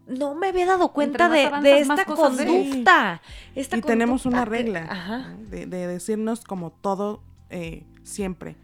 [0.06, 3.22] no me había dado cuenta de, avanzas, de más esta conducta.
[3.54, 8.56] Esta y tenemos una que- regla de, de decirnos como todo eh, siempre.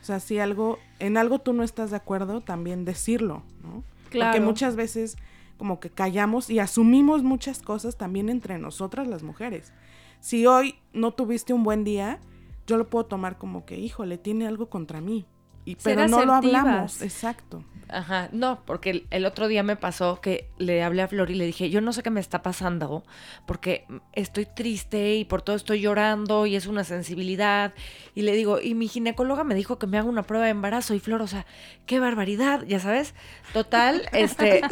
[0.00, 3.82] O sea, si algo, en algo tú no estás de acuerdo, también decirlo, ¿no?
[4.04, 4.40] Porque Claro.
[4.42, 5.16] muchas veces
[5.58, 9.74] como que callamos y asumimos muchas cosas también entre nosotras las mujeres.
[10.20, 12.20] Si hoy no tuviste un buen día,
[12.66, 15.26] yo lo puedo tomar como que, híjole, tiene algo contra mí.
[15.68, 17.62] Y, pero no lo hablamos, exacto.
[17.90, 21.34] Ajá, no, porque el, el otro día me pasó que le hablé a Flor y
[21.34, 23.04] le dije, yo no sé qué me está pasando,
[23.44, 27.74] porque estoy triste y por todo estoy llorando y es una sensibilidad.
[28.14, 30.94] Y le digo, y mi ginecóloga me dijo que me haga una prueba de embarazo
[30.94, 31.44] y Flor, o sea,
[31.84, 33.14] qué barbaridad, ya sabes.
[33.52, 34.62] Total, este,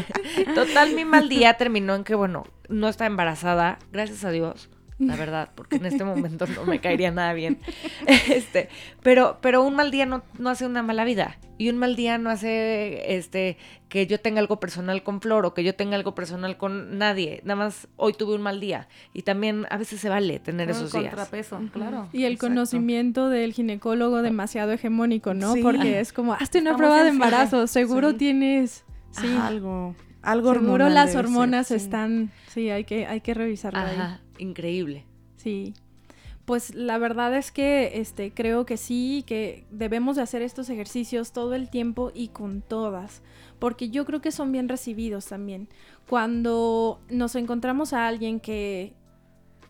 [0.54, 4.68] total, mi mal día terminó en que, bueno, no está embarazada, gracias a Dios.
[5.06, 7.58] La verdad, porque en este momento no me caería nada bien.
[8.28, 8.68] Este,
[9.02, 11.38] pero, pero un mal día no, no hace una mala vida.
[11.58, 13.56] Y un mal día no hace este
[13.88, 17.40] que yo tenga algo personal con Flor o que yo tenga algo personal con nadie.
[17.44, 18.88] Nada más hoy tuve un mal día.
[19.12, 21.14] Y también a veces se vale tener esos días.
[21.14, 22.08] contrapeso, claro.
[22.12, 22.48] Y el Exacto.
[22.54, 25.52] conocimiento del ginecólogo demasiado hegemónico, ¿no?
[25.54, 25.62] Sí.
[25.62, 28.16] Porque es como, hazte una Estamos prueba de embarazo, seguro Sí.
[28.16, 28.84] tienes...
[29.12, 31.74] Sí, Algo, algo seguro hormonal las ser, hormonas sí.
[31.74, 32.30] están...
[32.48, 33.98] Sí, hay que, hay que revisarlo ahí.
[34.42, 35.04] Increíble.
[35.36, 35.74] Sí.
[36.44, 41.32] Pues la verdad es que este creo que sí, que debemos de hacer estos ejercicios
[41.32, 43.22] todo el tiempo y con todas,
[43.60, 45.68] porque yo creo que son bien recibidos también.
[46.08, 48.92] Cuando nos encontramos a alguien que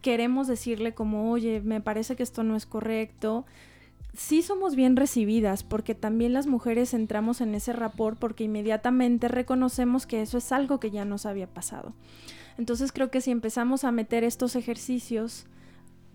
[0.01, 3.45] queremos decirle como, "Oye, me parece que esto no es correcto",
[4.15, 10.07] sí somos bien recibidas, porque también las mujeres entramos en ese rapport porque inmediatamente reconocemos
[10.07, 11.93] que eso es algo que ya nos había pasado.
[12.59, 15.47] Entonces creo que si empezamos a meter estos ejercicios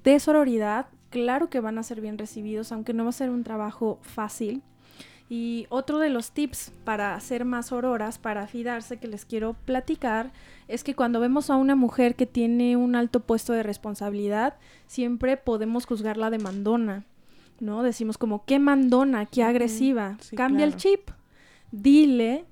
[0.03, 3.43] de sororidad, claro que van a ser bien recibidos, aunque no va a ser un
[3.43, 4.61] trabajo fácil.
[5.29, 10.31] Y otro de los tips para hacer más auroras, para afidarse, que les quiero platicar,
[10.69, 14.55] es que cuando vemos a una mujer que tiene un alto puesto de responsabilidad,
[14.87, 17.03] siempre podemos juzgarla de mandona,
[17.59, 17.83] ¿no?
[17.83, 20.17] Decimos como, qué mandona, qué agresiva.
[20.21, 21.09] sí, Cambia el chip,
[21.71, 22.45] dile,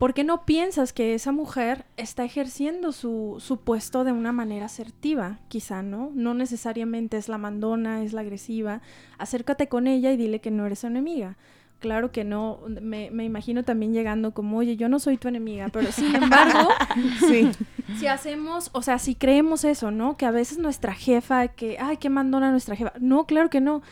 [0.00, 4.64] ¿por qué no piensas que esa mujer está ejerciendo su, su puesto de una manera
[4.64, 5.40] asertiva?
[5.48, 6.10] Quizá, ¿no?
[6.14, 8.80] No necesariamente es la mandona, es la agresiva.
[9.18, 11.36] Acércate con ella y dile que no eres su enemiga.
[11.80, 15.68] Claro que no, me, me imagino también llegando como, oye, yo no soy tu enemiga,
[15.68, 16.70] pero sin embargo,
[17.28, 17.50] Sí,
[17.98, 20.16] si hacemos, o sea, si creemos eso, ¿no?
[20.16, 22.94] Que a veces nuestra jefa, que, ay, qué mandona nuestra jefa.
[23.00, 23.82] No, claro que no.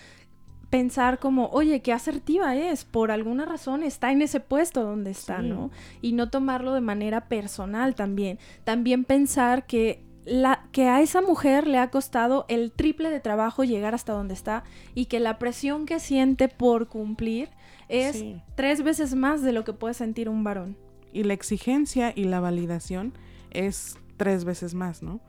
[0.71, 5.41] Pensar como, oye, qué asertiva es, por alguna razón está en ese puesto donde está,
[5.41, 5.49] Sí.
[5.49, 5.71] ¿no?
[6.03, 8.39] Y no tomarlo de manera personal también.
[8.65, 13.65] También pensar que la, que a esa mujer le ha costado el triple de trabajo
[13.65, 14.63] llegar hasta donde está
[14.95, 17.49] y que la presión que siente por cumplir
[17.89, 18.43] es Sí.
[18.55, 20.77] tres veces más de lo que puede sentir un varón.
[21.11, 23.15] y la exigencia y la validación
[23.51, 25.21] es tres veces más, ¿no?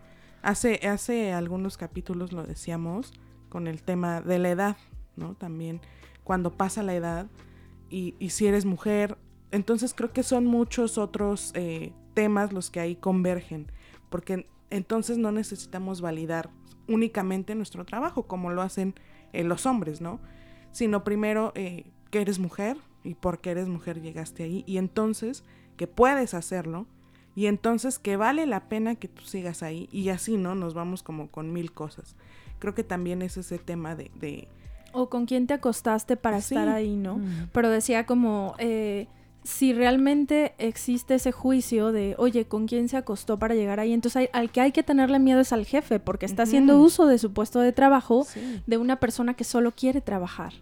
[0.41, 3.13] Hace, hace algunos capítulos lo decíamos
[3.47, 4.78] con el tema de la edad,
[5.38, 5.82] También
[6.23, 7.27] cuando pasa la edad
[7.89, 9.17] y, si eres mujer,
[9.51, 13.71] entonces creo que son muchos otros eh, temas los que ahí convergen,
[14.10, 16.49] porque entonces no necesitamos validar
[16.88, 18.95] únicamente nuestro trabajo como lo hacen
[19.34, 20.19] eh, los hombres, ¿no?
[20.71, 25.43] Sino primero eh, que eres mujer y por qué eres mujer llegaste ahí y entonces
[25.77, 26.88] que puedes hacerlo
[27.36, 30.55] y entonces que vale la pena que tú sigas ahí y así, ¿no?
[30.55, 32.15] Nos vamos como con mil cosas.
[32.60, 34.49] Creo que también es ese tema de...
[34.91, 37.21] O con quién te acostaste para estar ahí, ¿no?
[37.52, 38.56] Pero decía como...
[38.58, 39.08] Eh,
[39.41, 43.93] si realmente existe ese juicio de, oye, ¿con quién se acostó para llegar ahí?
[43.93, 47.17] Entonces al que hay que tenerle miedo es al jefe, porque está haciendo uso de
[47.17, 48.28] su puesto de trabajo
[48.67, 50.54] de una persona que solo quiere trabajar.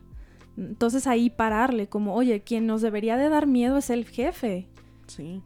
[0.58, 4.68] Entonces ahí pararle, como, oye, quien nos debería de dar miedo es el jefe.
[5.08, 5.42] Sí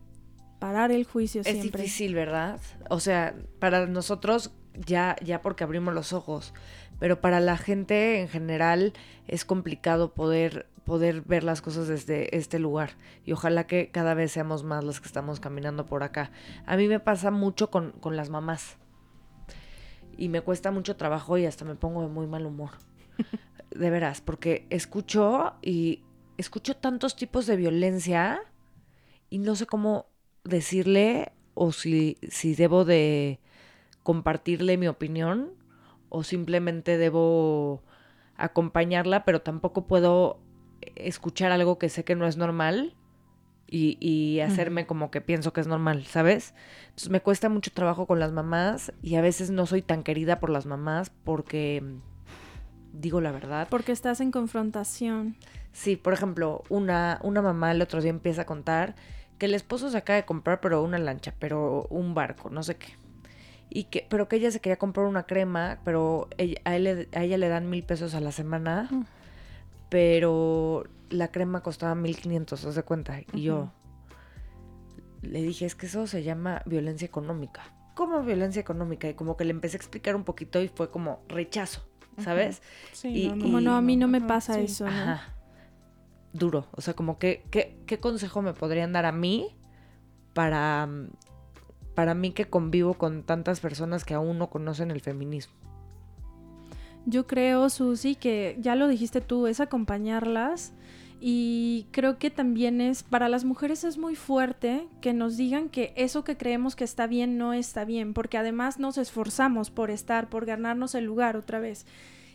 [0.62, 2.62] parar el juicio es difícil, ¿verdad?
[2.91, 4.52] O sea, para nosotros
[4.86, 6.54] ya, ya porque abrimos los ojos,
[7.02, 8.94] pero para la gente en general
[9.28, 12.92] es complicado poder, poder ver las cosas desde este lugar.
[13.26, 16.30] Y ojalá que cada vez seamos más los que estamos caminando por acá.
[16.68, 18.78] A mí me pasa mucho con, con las mamás.
[20.16, 22.70] Y me cuesta mucho trabajo y hasta me pongo de muy mal humor.
[23.72, 26.04] de veras, porque escucho y
[26.38, 28.42] escucho tantos tipos de violencia
[29.32, 30.06] y no sé cómo
[30.44, 33.40] decirle o si, si debo de
[34.04, 35.60] compartirle mi opinión
[36.12, 37.82] o simplemente debo
[38.36, 40.39] acompañarla, pero tampoco puedo
[40.95, 42.95] escuchar algo que sé que no es normal
[43.67, 46.54] y, y hacerme como que pienso que es normal, ¿sabes?
[46.84, 50.39] Entonces me cuesta mucho trabajo con las mamás y a veces no soy tan querida
[50.39, 51.82] por las mamás porque
[52.93, 53.67] digo la verdad.
[53.69, 55.38] Porque estás en confrontación.
[55.71, 58.95] Sí, por ejemplo, una, una mamá el otro día empieza a contar
[59.38, 62.76] que el esposo se acaba de comprar, pero una lancha, pero un barco, no sé
[62.76, 63.01] qué.
[63.73, 67.69] Y que, pero que ella se quería comprar una crema, pero a, ella le dan
[67.69, 68.89] mil pesos a la semana,
[69.89, 73.21] pero la crema costaba mil quinientos, ¿se cuenta?
[73.34, 73.71] Y yo
[75.21, 77.62] le dije, es que eso se llama violencia económica.
[77.95, 79.07] ¿Cómo violencia económica?
[79.07, 82.62] Y como que le empecé a explicar un poquito y fue como rechazo, ¿sabes?
[82.91, 85.17] Sí, y, como no, a mí no me pasa eso, ¿no?
[86.34, 86.67] duro.
[86.71, 89.55] O sea, como que, ¿qué consejo me podrían dar a mí
[90.34, 90.89] para,
[91.95, 95.54] para mí que convivo con tantas personas que aún no conocen el feminismo?
[97.06, 100.73] Yo creo, Susi, que ya lo dijiste tú, es acompañarlas.
[101.23, 105.93] Y creo que también es, para las mujeres es muy fuerte que nos digan que
[105.95, 110.30] eso que creemos que está bien no está bien, porque además nos esforzamos por estar,
[110.30, 111.86] por ganarnos el lugar otra vez.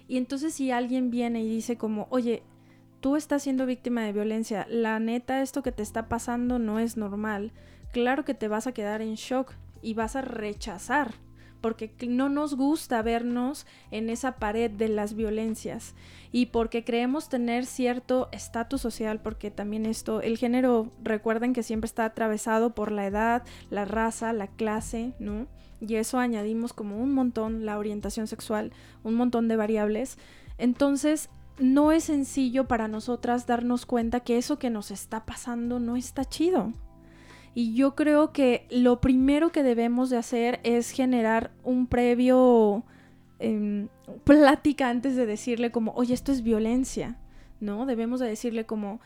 [0.06, 2.44] Y entonces si alguien viene y dice como, oye,
[3.00, 6.96] tú estás siendo víctima de violencia, la neta, esto que te está pasando no es
[6.96, 7.50] normal,
[7.96, 11.14] claro que te vas a quedar en shock y vas a rechazar,
[11.62, 15.94] porque no nos gusta vernos en esa pared de las violencias
[16.30, 21.86] y porque creemos tener cierto estatus social, porque también esto, el género, recuerden que siempre
[21.86, 25.46] está atravesado por la edad, la raza, la clase, ¿no?
[25.80, 28.72] Y eso añadimos como un montón, la orientación sexual,
[29.04, 30.18] un montón de variables.
[30.58, 35.96] Entonces, no es sencillo para nosotras darnos cuenta que eso que nos está pasando no
[35.96, 36.74] está chido.
[37.56, 42.84] Y yo creo que lo primero que debemos de hacer es generar un previo
[43.38, 43.88] em,
[44.24, 47.16] plática antes de decirle como, oye, esto es violencia,
[47.60, 47.86] ¿no?
[47.86, 49.00] Debemos de decirle como,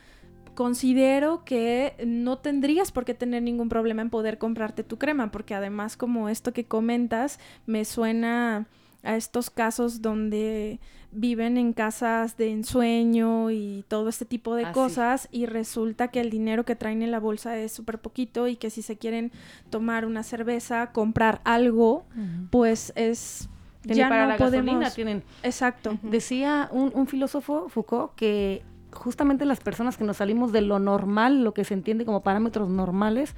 [0.57, 5.55] considero que no tendrías por qué tener ningún problema en poder comprarte tu crema, porque
[5.55, 8.67] además como esto que comentas me suena
[9.03, 10.81] a estos casos donde
[11.13, 16.21] viven en casas de ensueño y todo este tipo de ah, cosas y resulta que
[16.21, 19.33] el dinero que traen en la bolsa es súper poquito y que si se quieren
[19.71, 22.05] tomar una cerveza, comprar algo,
[22.51, 23.49] pues es...
[23.83, 24.95] ya para la podemos...
[24.95, 25.25] tienen.
[25.43, 25.99] Exacto.
[26.03, 31.43] Decía un, un filósofo, Foucault, que justamente las personas que nos salimos de lo normal,
[31.43, 33.35] lo que se entiende como parámetros normales,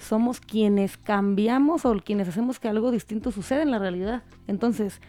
[0.00, 4.22] somos quienes cambiamos o quienes hacemos que algo distinto suceda en la realidad.
[4.46, 5.00] Entonces,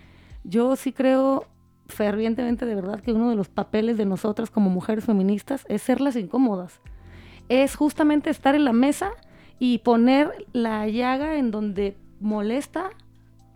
[0.44, 1.48] yo sí creo
[1.88, 6.02] fervientemente de verdad que uno de los papeles de nosotras como mujeres feministas es ser
[6.02, 6.80] las incómodas.
[7.50, 9.12] Es justamente estar en la mesa
[9.60, 12.90] y poner la llaga en donde molesta,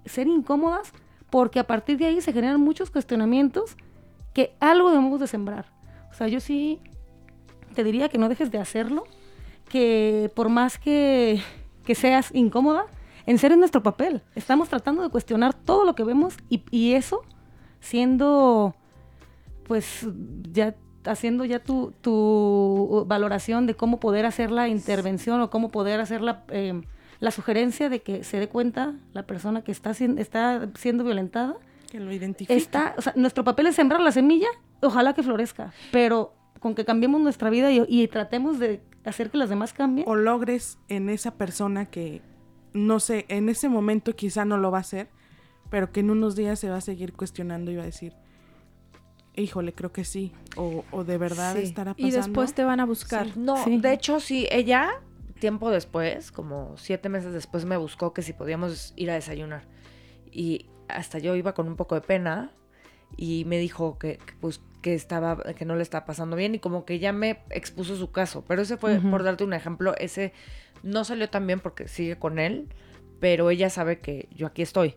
[0.06, 0.92] ser incómodas,
[1.30, 3.78] porque a partir de ahí se generan muchos cuestionamientos
[4.34, 5.66] que algo debemos de sembrar.
[6.12, 6.80] O sea, yo sí
[7.74, 9.06] te diría que no dejes de hacerlo,
[9.70, 11.42] que por más que,
[11.86, 12.86] que seas incómoda,
[13.26, 14.22] en ser en nuestro papel.
[14.36, 17.24] Estamos tratando de cuestionar todo lo que vemos y, y eso
[17.80, 18.76] siendo,
[19.68, 20.08] pues,
[20.52, 26.00] ya haciendo ya tu, tu, valoración de cómo poder hacer la intervención o cómo poder
[26.00, 26.82] hacer la, eh,
[27.20, 31.56] la sugerencia de que se dé cuenta la persona que está, está siendo violentada.
[31.92, 32.56] Que lo identifique.
[32.56, 34.48] Está, o sea, nuestro papel es sembrar la semilla,
[34.82, 36.34] ojalá que florezca, pero
[36.66, 40.10] con que cambiemos nuestra vida y, tratemos de hacer que las demás cambien.
[40.10, 42.24] O logres en esa persona que,
[42.74, 45.10] no sé, en ese momento quizá no lo va a hacer,
[45.70, 48.16] pero que en unos días se va a seguir cuestionando y va a decir,
[49.36, 52.08] híjole, creo que sí, o, de verdad estará pasando.
[52.08, 53.38] Y después te van a buscar.
[53.38, 54.90] No, de hecho sí, ella
[55.38, 59.68] tiempo después, como siete meses después, me buscó que si podíamos ir a desayunar.
[60.32, 62.50] Y hasta yo iba con un poco de pena
[63.18, 66.86] y me dijo que, pues que estaba que no le estaba pasando bien y como
[66.86, 68.46] que ya me expuso su caso.
[68.48, 70.32] Pero ese fue por darte un ejemplo ese
[70.84, 72.70] no salió tan bien porque sigue con él
[73.20, 74.94] pero ella sabe que yo aquí estoy.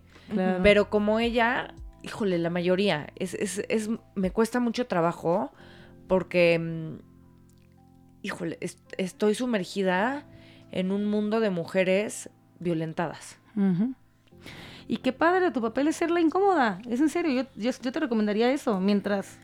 [0.63, 5.53] Pero como ella híjole la mayoría es, es, es me cuesta mucho trabajo
[6.07, 6.99] porque mm,
[8.21, 8.59] híjole
[8.99, 10.27] estoy sumergida
[10.71, 12.29] en un mundo de mujeres
[12.59, 13.39] violentadas.
[14.87, 16.79] Y qué padre, tu papel es ser la incómoda.
[16.91, 18.81] Es en serio, yo, yo, te recomendaría eso.
[18.81, 19.39] Mientras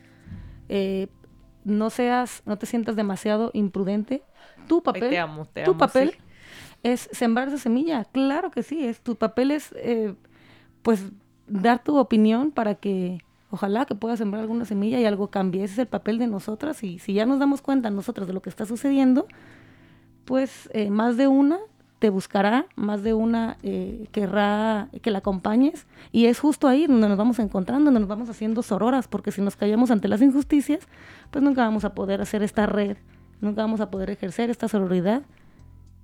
[0.69, 1.07] eh,
[1.63, 4.23] no seas, no te sientas demasiado imprudente,
[4.67, 5.15] tu papel,
[5.65, 6.15] tu papel
[6.83, 8.05] es sembrar esa semilla.
[8.05, 10.13] Claro que sí, es tu papel es, eh,
[10.83, 11.11] pues,
[11.47, 15.63] dar tu opinión para que ojalá que puedas sembrar alguna semilla y algo cambie.
[15.63, 18.41] Ese es el papel de nosotras y si ya nos damos cuenta nosotras de lo
[18.41, 19.27] que está sucediendo,
[20.25, 21.57] pues eh, más de una
[22.05, 27.09] te buscará, más de una eh, querrá que la acompañes y es justo ahí donde
[27.09, 30.87] nos vamos encontrando, donde nos vamos haciendo sororas, porque si nos callamos ante las injusticias,
[31.31, 32.97] pues nunca vamos a poder hacer esta red,
[33.41, 35.23] nunca vamos a poder ejercer esta sororidad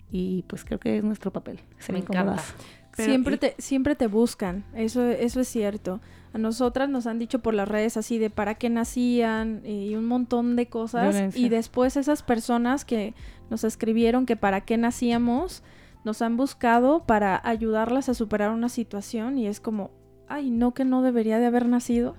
[0.10, 2.56] y pues creo que es nuestro papel, ser incómodas.
[2.94, 6.02] siempre, te, siempre te buscan, eso, eso es cierto.
[6.34, 10.06] A nosotras nos han dicho por las redes así de para qué nacían y un
[10.06, 11.36] montón de cosas.
[11.36, 13.14] Y después esas personas que
[13.52, 15.62] nos escribieron que para qué nacíamos,
[16.04, 19.92] nos han buscado para ayudarlas a superar una situación y es como,
[20.28, 22.16] ay, no que no debería de haber nacido,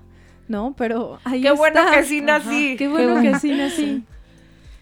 [0.47, 0.73] ¿no?
[0.77, 2.75] Pero ahí Qué bueno que sí nací.
[2.77, 4.03] Qué bueno que sí nací.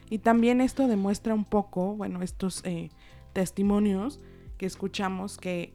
[0.09, 2.89] Y también esto demuestra un poco, bueno, estos eh,
[3.33, 4.19] testimonios
[4.57, 5.73] que escuchamos, que,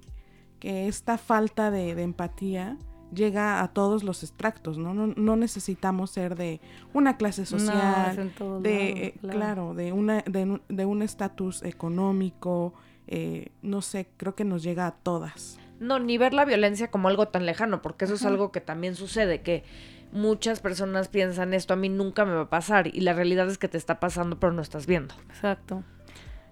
[0.61, 2.77] que esta falta de, empatía
[3.15, 4.93] llega a todos los extractos, ¿no?
[4.93, 6.61] No, necesitamos ser de
[6.93, 9.75] una clase social, de, eh, claro.
[9.75, 12.75] de una de un estatus económico,
[13.09, 15.59] eh, no sé, creo que nos llega a todas.
[15.79, 18.95] No, ni ver la violencia como algo tan lejano, porque eso es algo que también
[18.95, 19.65] sucede, que
[20.13, 23.59] muchas personas piensan esto a mí nunca me va a pasar y la realidad es
[23.59, 25.15] que te está pasando pero no estás viendo.
[25.29, 25.85] Exacto.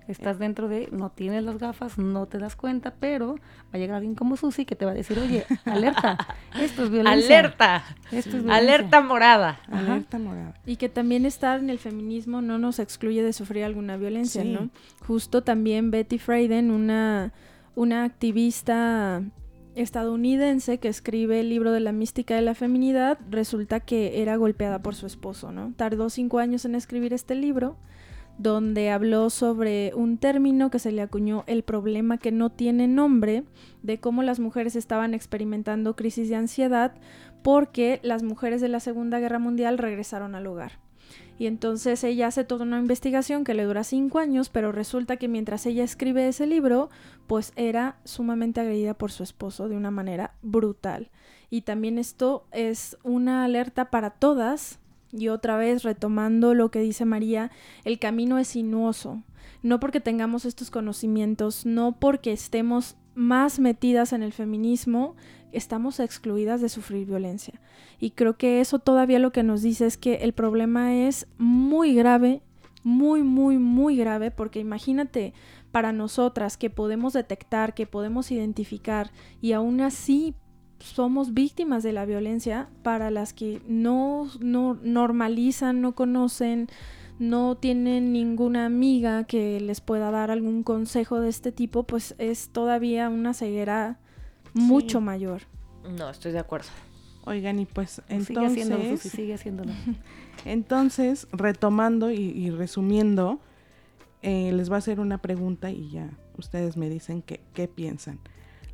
[0.07, 3.97] Estás dentro de, no tienes las gafas, no te das cuenta, pero va a llegar
[3.97, 6.19] alguien como Susi que te va a decir, oye, alerta,
[6.61, 7.39] esto es violencia.
[7.39, 7.85] Alerta,
[8.51, 9.61] alerta morada.
[9.71, 10.55] Alerta morada.
[10.67, 14.69] Y que también estar en el feminismo no nos excluye de sufrir alguna violencia, ¿no?
[15.07, 17.33] Justo también Betty Friedan, una,
[17.75, 19.23] una activista
[19.75, 24.83] estadounidense que escribe el libro de la mística de la feminidad, resulta que era golpeada
[24.83, 25.73] por su esposo, ¿no?
[25.77, 27.77] Tardó cinco años en escribir este libro
[28.39, 33.45] donde habló sobre un término que se le acuñó el problema que no tiene nombre,
[33.83, 36.95] de cómo las mujeres estaban experimentando crisis de ansiedad
[37.43, 40.85] porque las mujeres de la Segunda Guerra Mundial regresaron al hogar.
[41.39, 45.29] Y entonces ella hace toda una investigación que le dura cinco años, pero resulta que
[45.29, 46.91] mientras ella escribe ese libro,
[47.27, 51.11] pues era sumamente agredida por su esposo de una manera brutal.
[51.51, 54.79] Y también esto es una alerta para todas
[55.17, 57.51] y otra vez, retomando lo que dice María,
[57.85, 59.23] el camino es sinuoso.
[59.63, 65.15] No porque tengamos estos conocimientos, no porque estemos más metidas en el feminismo,
[65.53, 67.61] estamos excluidas de sufrir violencia.
[68.01, 71.95] Y creo que eso todavía lo que nos dice es que el problema es muy
[71.95, 72.43] grave,
[72.83, 75.33] muy, muy, muy grave, porque imagínate
[75.71, 79.11] para nosotras que podemos detectar, que podemos identificar
[79.41, 80.35] y aún así
[80.81, 86.69] somos víctimas de la violencia para las que no, no normalizan, no conocen,
[87.19, 92.49] no tienen ninguna amiga que les pueda dar algún consejo de este tipo, pues es
[92.49, 93.99] todavía una ceguera
[94.53, 95.43] mucho mayor.
[95.99, 96.69] No, estoy de acuerdo.
[97.25, 98.27] Oigan, y pues entonces...
[98.27, 99.73] Sigue haciéndolo, sigue haciéndolo.
[100.45, 103.41] entonces, retomando y, resumiendo,
[104.23, 108.19] eh, les voy a hacer una pregunta y ya ustedes me dicen qué, qué piensan.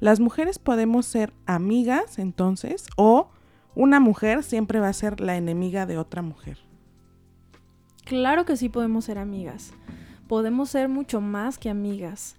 [0.01, 3.29] Las mujeres podemos ser amigas entonces o
[3.75, 6.59] una mujer siempre va a ser la enemiga de otra mujer.
[8.05, 9.73] Claro que sí podemos ser amigas.
[10.27, 12.37] Podemos ser mucho más que amigas.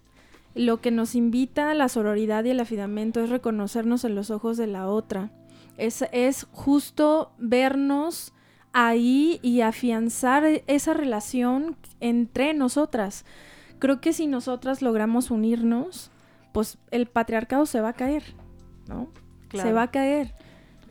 [0.54, 4.56] Lo que nos invita a la sororidad y el afidamento es reconocernos en los ojos
[4.56, 5.30] de la otra.
[5.78, 8.34] Es, es justo vernos
[8.72, 13.24] ahí y afianzar esa relación entre nosotras.
[13.78, 16.11] Creo que si nosotras logramos unirnos,
[16.52, 18.22] pues el patriarcado se va a caer,
[18.88, 19.08] ¿no?
[19.52, 20.34] Se va a caer.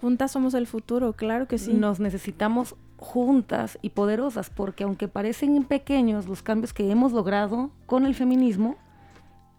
[0.01, 1.73] Juntas somos el futuro, claro que sí.
[1.73, 8.05] Nos necesitamos juntas y poderosas, porque aunque parecen pequeños los cambios que hemos logrado con
[8.05, 8.77] el feminismo,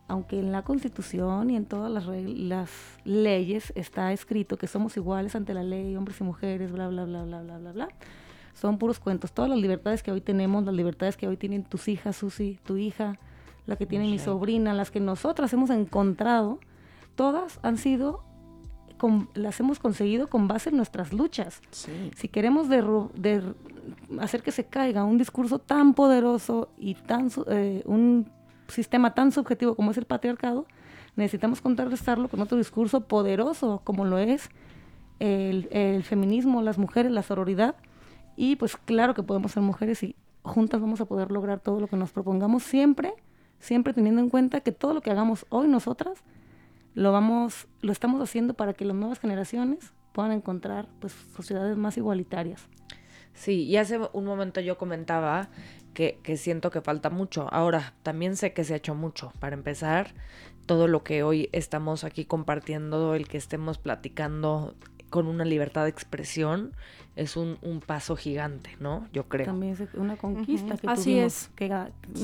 [0.09, 2.71] aunque en la Constitución y en todas las, las
[3.05, 7.25] leyes está escrito que somos iguales ante la ley, hombres y mujeres, bla, bla, bla,
[7.25, 7.89] bla, bla, bla, bla,
[8.55, 9.33] son puros cuentos.
[9.33, 12.77] Todas las libertades que hoy tenemos, las libertades que hoy tienen tus hijas, Susi, tu
[12.77, 13.19] hija,
[13.67, 16.59] la que tiene mi sobrina, las que nosotras hemos encontrado,
[17.15, 18.25] todas han sido,
[19.35, 21.61] las hemos conseguido con base en nuestras luchas.
[21.71, 22.69] Si queremos
[24.21, 28.31] hacer que se caiga un discurso tan poderoso y tan eh, un
[28.69, 30.67] sistema tan subjetivo como es el patriarcado,
[31.15, 34.51] necesitamos contrarrestarlo con otro discurso poderoso como lo es
[35.21, 37.77] el, el feminismo, las mujeres, la sororidad.
[38.35, 41.87] Y pues claro que podemos ser mujeres y juntas vamos a poder lograr todo lo
[41.87, 43.15] que nos propongamos siempre
[43.63, 46.19] siempre teniendo en cuenta que todo lo que hagamos hoy nosotras
[46.95, 51.97] lo vamos lo estamos haciendo para que las nuevas generaciones puedan encontrar pues sociedades más
[51.97, 52.69] igualitarias.
[53.35, 55.49] Sí, y hace un momento yo comentaba
[55.95, 57.49] que, que, siento que falta mucho.
[57.51, 59.33] Ahora, también sé que se ha hecho mucho.
[59.41, 60.13] Para empezar,
[60.67, 64.75] todo lo que hoy estamos aquí compartiendo, el que estemos platicando
[65.13, 66.75] con una libertad de expresión,
[67.17, 69.07] es un, paso gigante, ¿no?
[69.13, 69.45] Yo creo.
[69.45, 71.51] También es una conquista que Así es.
[71.55, 71.67] Que,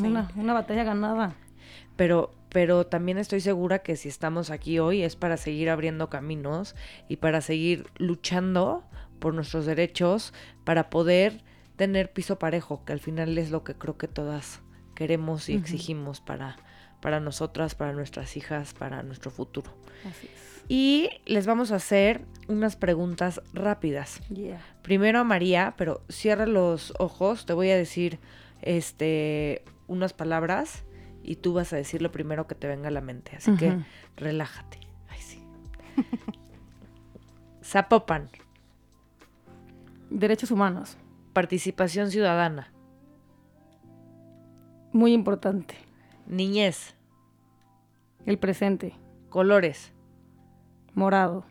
[0.03, 1.35] una, una batalla ganada.
[1.97, 6.75] Pero, pero también estoy segura que si estamos aquí hoy es para seguir abriendo caminos
[7.11, 8.85] y para seguir luchando
[9.19, 10.33] por nuestros derechos,
[10.65, 11.45] para poder
[11.77, 14.63] tener piso parejo, que al final es lo que creo que todas
[14.95, 16.57] queremos y exigimos para,
[17.01, 19.73] para nosotras, para nuestras hijas, para nuestro futuro.
[20.09, 20.49] Así es.
[20.69, 24.21] Y les vamos a hacer unas preguntas rápidas.
[24.83, 28.19] Primero a María, pero cierra los ojos, te voy a decir
[28.61, 30.85] este unas palabras
[31.23, 33.37] y tú vas a decir lo primero que te venga a la mente.
[33.37, 33.79] Así que
[34.17, 34.79] relájate.
[35.09, 35.43] Ay, sí.
[37.65, 38.29] Zapopan.
[40.11, 40.99] Derechos humanos.
[41.33, 42.73] Participación ciudadana.
[44.93, 45.88] Muy importante.
[46.29, 46.95] Niñez.
[48.27, 48.95] El presente.
[49.31, 49.93] Colores.
[50.95, 51.45] Morado.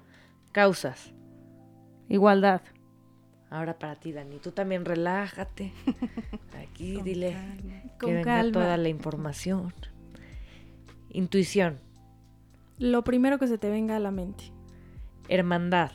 [0.52, 1.14] Causas.
[2.10, 2.62] Igualdad.
[3.50, 5.74] Ahora para ti, Dani, tú también relájate.
[6.62, 7.36] Aquí dile
[8.00, 9.74] que venga toda la información.
[11.10, 11.80] Intuición.
[12.78, 14.52] Lo primero que se te venga a la mente.
[15.28, 15.92] Hermandad.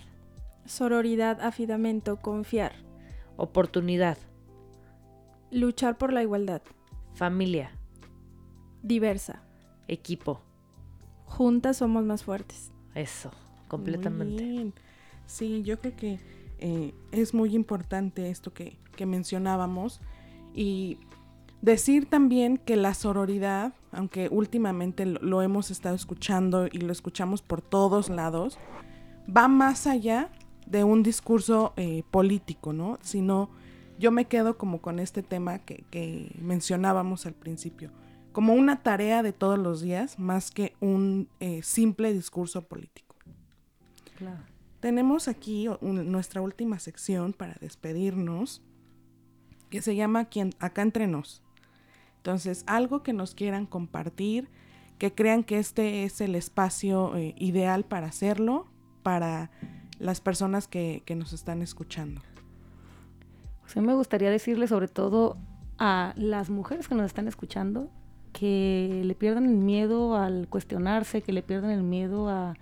[0.65, 2.73] Sororidad, afidamento, confiar.
[3.37, 4.19] Oportunidad.
[5.51, 6.63] Luchar por la igualdad.
[7.15, 7.71] Familia.
[8.83, 9.43] Diversa.
[9.89, 10.41] Equipo.
[11.25, 12.71] Juntas somos más fuertes.
[12.95, 13.31] Eso
[13.73, 14.73] completamente.
[15.25, 16.19] Sí, yo creo que
[16.59, 20.01] eh, es muy importante esto que, mencionábamos
[20.55, 20.97] y
[21.61, 27.63] decir también que la sororidad, aunque últimamente lo, hemos estado escuchando y lo escuchamos por
[27.63, 28.59] todos lados,
[29.27, 30.31] va más allá
[30.67, 33.01] de un discurso eh, político, ¿no?
[33.03, 33.51] Sino
[33.99, 37.91] yo me quedo como con este tema que, mencionábamos al principio,
[38.33, 43.17] como una tarea de todos los días más que un eh, simple discurso político.
[44.81, 48.63] Tenemos aquí nuestra última sección para despedirnos,
[49.71, 50.29] que se llama
[50.59, 51.43] Acá entre nos.
[52.17, 54.49] Entonces, algo que nos quieran compartir,
[54.99, 58.67] que crean que este es el espacio eh, ideal para hacerlo,
[59.03, 59.51] para
[59.99, 62.21] las personas que, nos están escuchando.
[63.77, 65.37] O me gustaría decirle sobre todo
[65.79, 67.91] a las mujeres que nos están escuchando
[68.33, 72.55] que le pierdan el miedo al cuestionarse, que le pierdan el miedo a,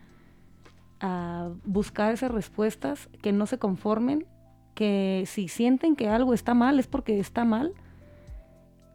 [1.65, 4.27] buscar esas respuestas, que no se conformen,
[4.75, 7.73] que si sienten que algo está mal es porque está mal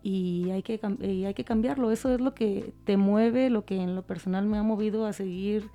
[0.03, 1.89] y hay que, hay que cambiarlo.
[1.89, 5.13] Eso es lo que te mueve, lo que en lo personal me ha movido a
[5.13, 5.71] seguir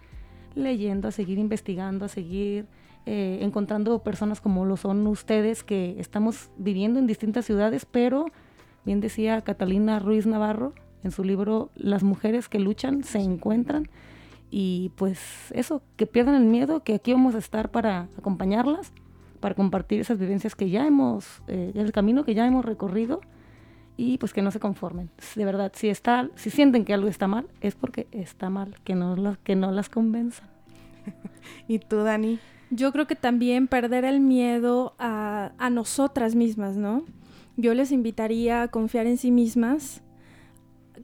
[0.55, 2.67] leyendo, a seguir investigando, a seguir
[3.07, 8.27] eh, encontrando personas como lo son ustedes, que estamos viviendo en distintas ciudades, pero
[8.85, 13.89] bien decía Catalina Ruiz Navarro en su libro Las mujeres que luchan se encuentran
[14.51, 15.21] y pues
[15.53, 18.93] eso, que pierdan el miedo, que aquí vamos a estar para acompañarlas,
[19.39, 23.21] para compartir esas vivencias que ya hemos, eh, el camino que ya hemos recorrido
[23.97, 25.11] y pues que no se conformen.
[25.37, 28.95] De verdad, si está, si sienten que algo está mal, es porque está mal, que
[28.95, 30.49] no, que no las convenzan.
[31.69, 32.39] ¿Y tú, Dani?
[32.71, 37.05] Yo creo que también perder el miedo a, a nosotras mismas, ¿no?
[37.57, 40.03] Yo les invitaría a confiar en sí mismas,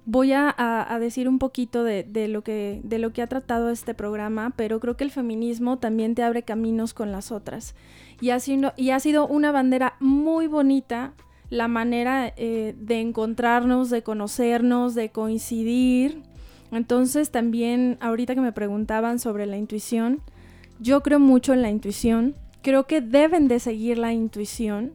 [0.07, 2.81] voy a, decir un poquito de, lo que,
[3.21, 7.33] ha tratado este programa, pero creo que el feminismo también te abre caminos con las
[7.33, 7.75] otras.
[8.21, 11.13] Y ha sido, y ha sido una bandera muy bonita
[11.51, 16.23] la manera eh, de encontrarnos, de conocernos, de coincidir.
[16.71, 20.23] Entonces también ahorita que me preguntaban sobre la intuición,
[20.79, 24.93] yo creo mucho en la intuición, creo que deben de seguir la intuición.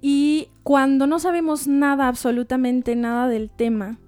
[0.00, 3.98] Y cuando no sabemos nada, absolutamente nada del tema,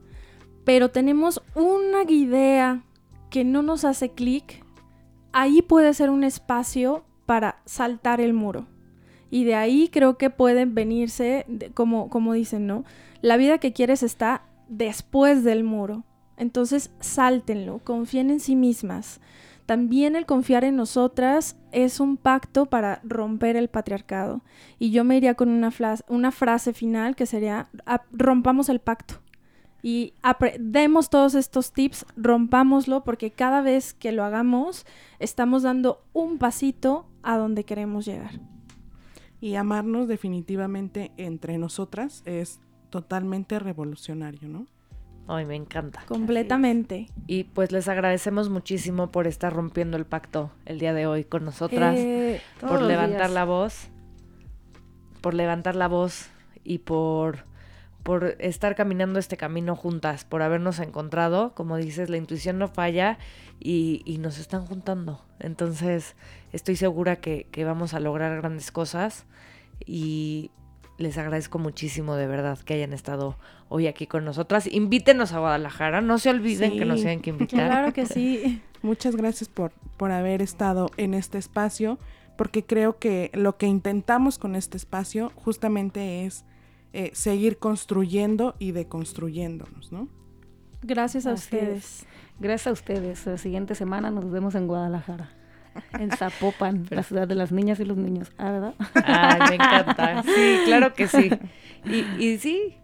[0.67, 2.83] pero tenemos una idea
[3.31, 4.65] que no nos hace clic,
[5.33, 8.67] ahí puede ser un espacio para saltar el muro.
[9.31, 12.85] Y de ahí creo que pueden venirse, como, dicen, ¿no?
[13.23, 16.03] La vida que quieres está después del muro.
[16.37, 19.21] Entonces, sáltenlo, confíen en sí mismas.
[19.67, 24.43] También el confiar en nosotras es un pacto para romper el patriarcado.
[24.81, 27.69] Y yo me iría con una frase final que sería,
[28.11, 29.21] rompamos el pacto.
[29.83, 30.15] Y
[30.59, 34.85] demos todos estos tips, rompámoslo, porque cada vez que lo hagamos,
[35.19, 38.41] estamos dando un pasito a donde queremos llegar.
[39.41, 42.59] Y amarnos definitivamente entre nosotras es
[42.91, 44.67] totalmente revolucionario, ¿no?
[45.29, 46.03] Ay, me encanta.
[46.07, 47.09] Completamente.
[47.27, 51.45] Y pues les agradecemos muchísimo por estar rompiendo el pacto el día de hoy con
[51.45, 53.89] nosotras, eh, por levantar la voz,
[55.21, 56.29] por levantar la voz
[56.63, 57.45] y por,
[58.07, 61.55] por estar caminando este camino juntas, por habernos encontrado.
[61.57, 63.19] Como dices, la intuición no falla
[63.59, 65.25] y, y nos están juntando.
[65.41, 66.15] Entonces,
[66.53, 69.27] estoy segura que, que vamos a lograr grandes cosas
[69.85, 70.53] y
[70.99, 73.37] les agradezco muchísimo de verdad que hayan estado
[73.69, 74.69] hoy aquí con nosotras.
[74.69, 77.69] Invítenos a Guadalajara, no se olviden que nos tienen que invitar.
[77.69, 78.63] Claro que sí.
[78.83, 81.99] Muchas gracias por, por haber estado en este espacio,
[82.37, 86.45] porque creo que lo que intentamos con este espacio justamente es
[86.99, 90.09] eh, seguir construyendo y deconstruyéndonos, ¿no?
[90.81, 92.07] Gracias a ustedes.
[92.41, 93.27] Gracias a ustedes.
[93.27, 95.29] La siguiente semana nos vemos en Guadalajara.
[95.93, 98.33] En Zapopan, la ciudad de las niñas y los niños.
[98.39, 98.75] Ah, ¿verdad?
[99.05, 100.23] Ay, me encanta.
[100.23, 101.29] Sí, claro que sí.
[101.85, 102.79] Y, y sí,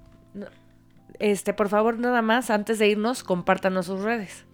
[1.18, 4.44] este, por favor, nada más, antes de irnos, compártanos sus redes.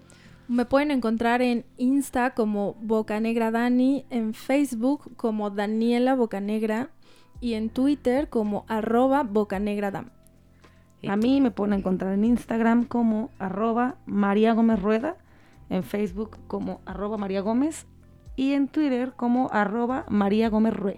[0.47, 6.91] Me pueden encontrar en Insta como Bocanegra Dani, en Facebook como Daniela Bocanegra
[7.41, 10.05] y en Twitter como arroba Bocanegra
[11.09, 15.17] A mí me pueden encontrar en Instagram como arroba María Gómez Rueda,
[15.71, 17.87] en Facebook como arroba María Gómez
[18.37, 20.97] y en Twitter como arroba María Gómez Rue.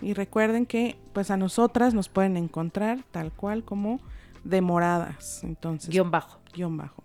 [0.00, 4.00] Y recuerden que pues a nosotras nos pueden encontrar tal cual como
[4.42, 5.44] demoradas.
[5.44, 6.40] Entonces, guion bajo.
[6.52, 7.02] Guión bajo.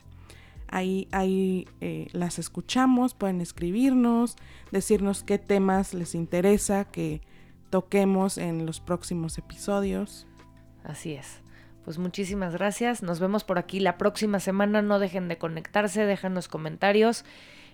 [0.67, 4.35] Ahí, ahí eh, las escuchamos, pueden escribirnos,
[4.71, 7.21] decirnos qué temas les interesa que
[7.69, 10.27] toquemos en los próximos episodios.
[10.83, 11.41] Así es.
[11.83, 13.01] Pues muchísimas gracias.
[13.01, 14.81] Nos vemos por aquí la próxima semana.
[14.81, 17.23] No dejen de conectarse, dejen los comentarios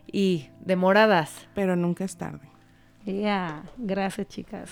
[0.06, 1.48] y demoradas.
[1.56, 2.48] Pero nunca es tarde.
[3.06, 4.70] Ya, gracias chicas.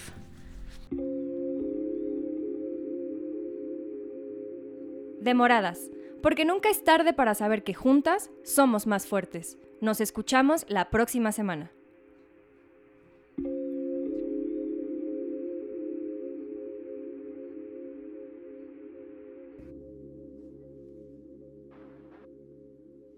[5.20, 5.90] Demoradas,
[6.24, 9.58] porque nunca es tarde para saber que juntas somos más fuertes.
[9.82, 11.72] Nos escuchamos la próxima semana.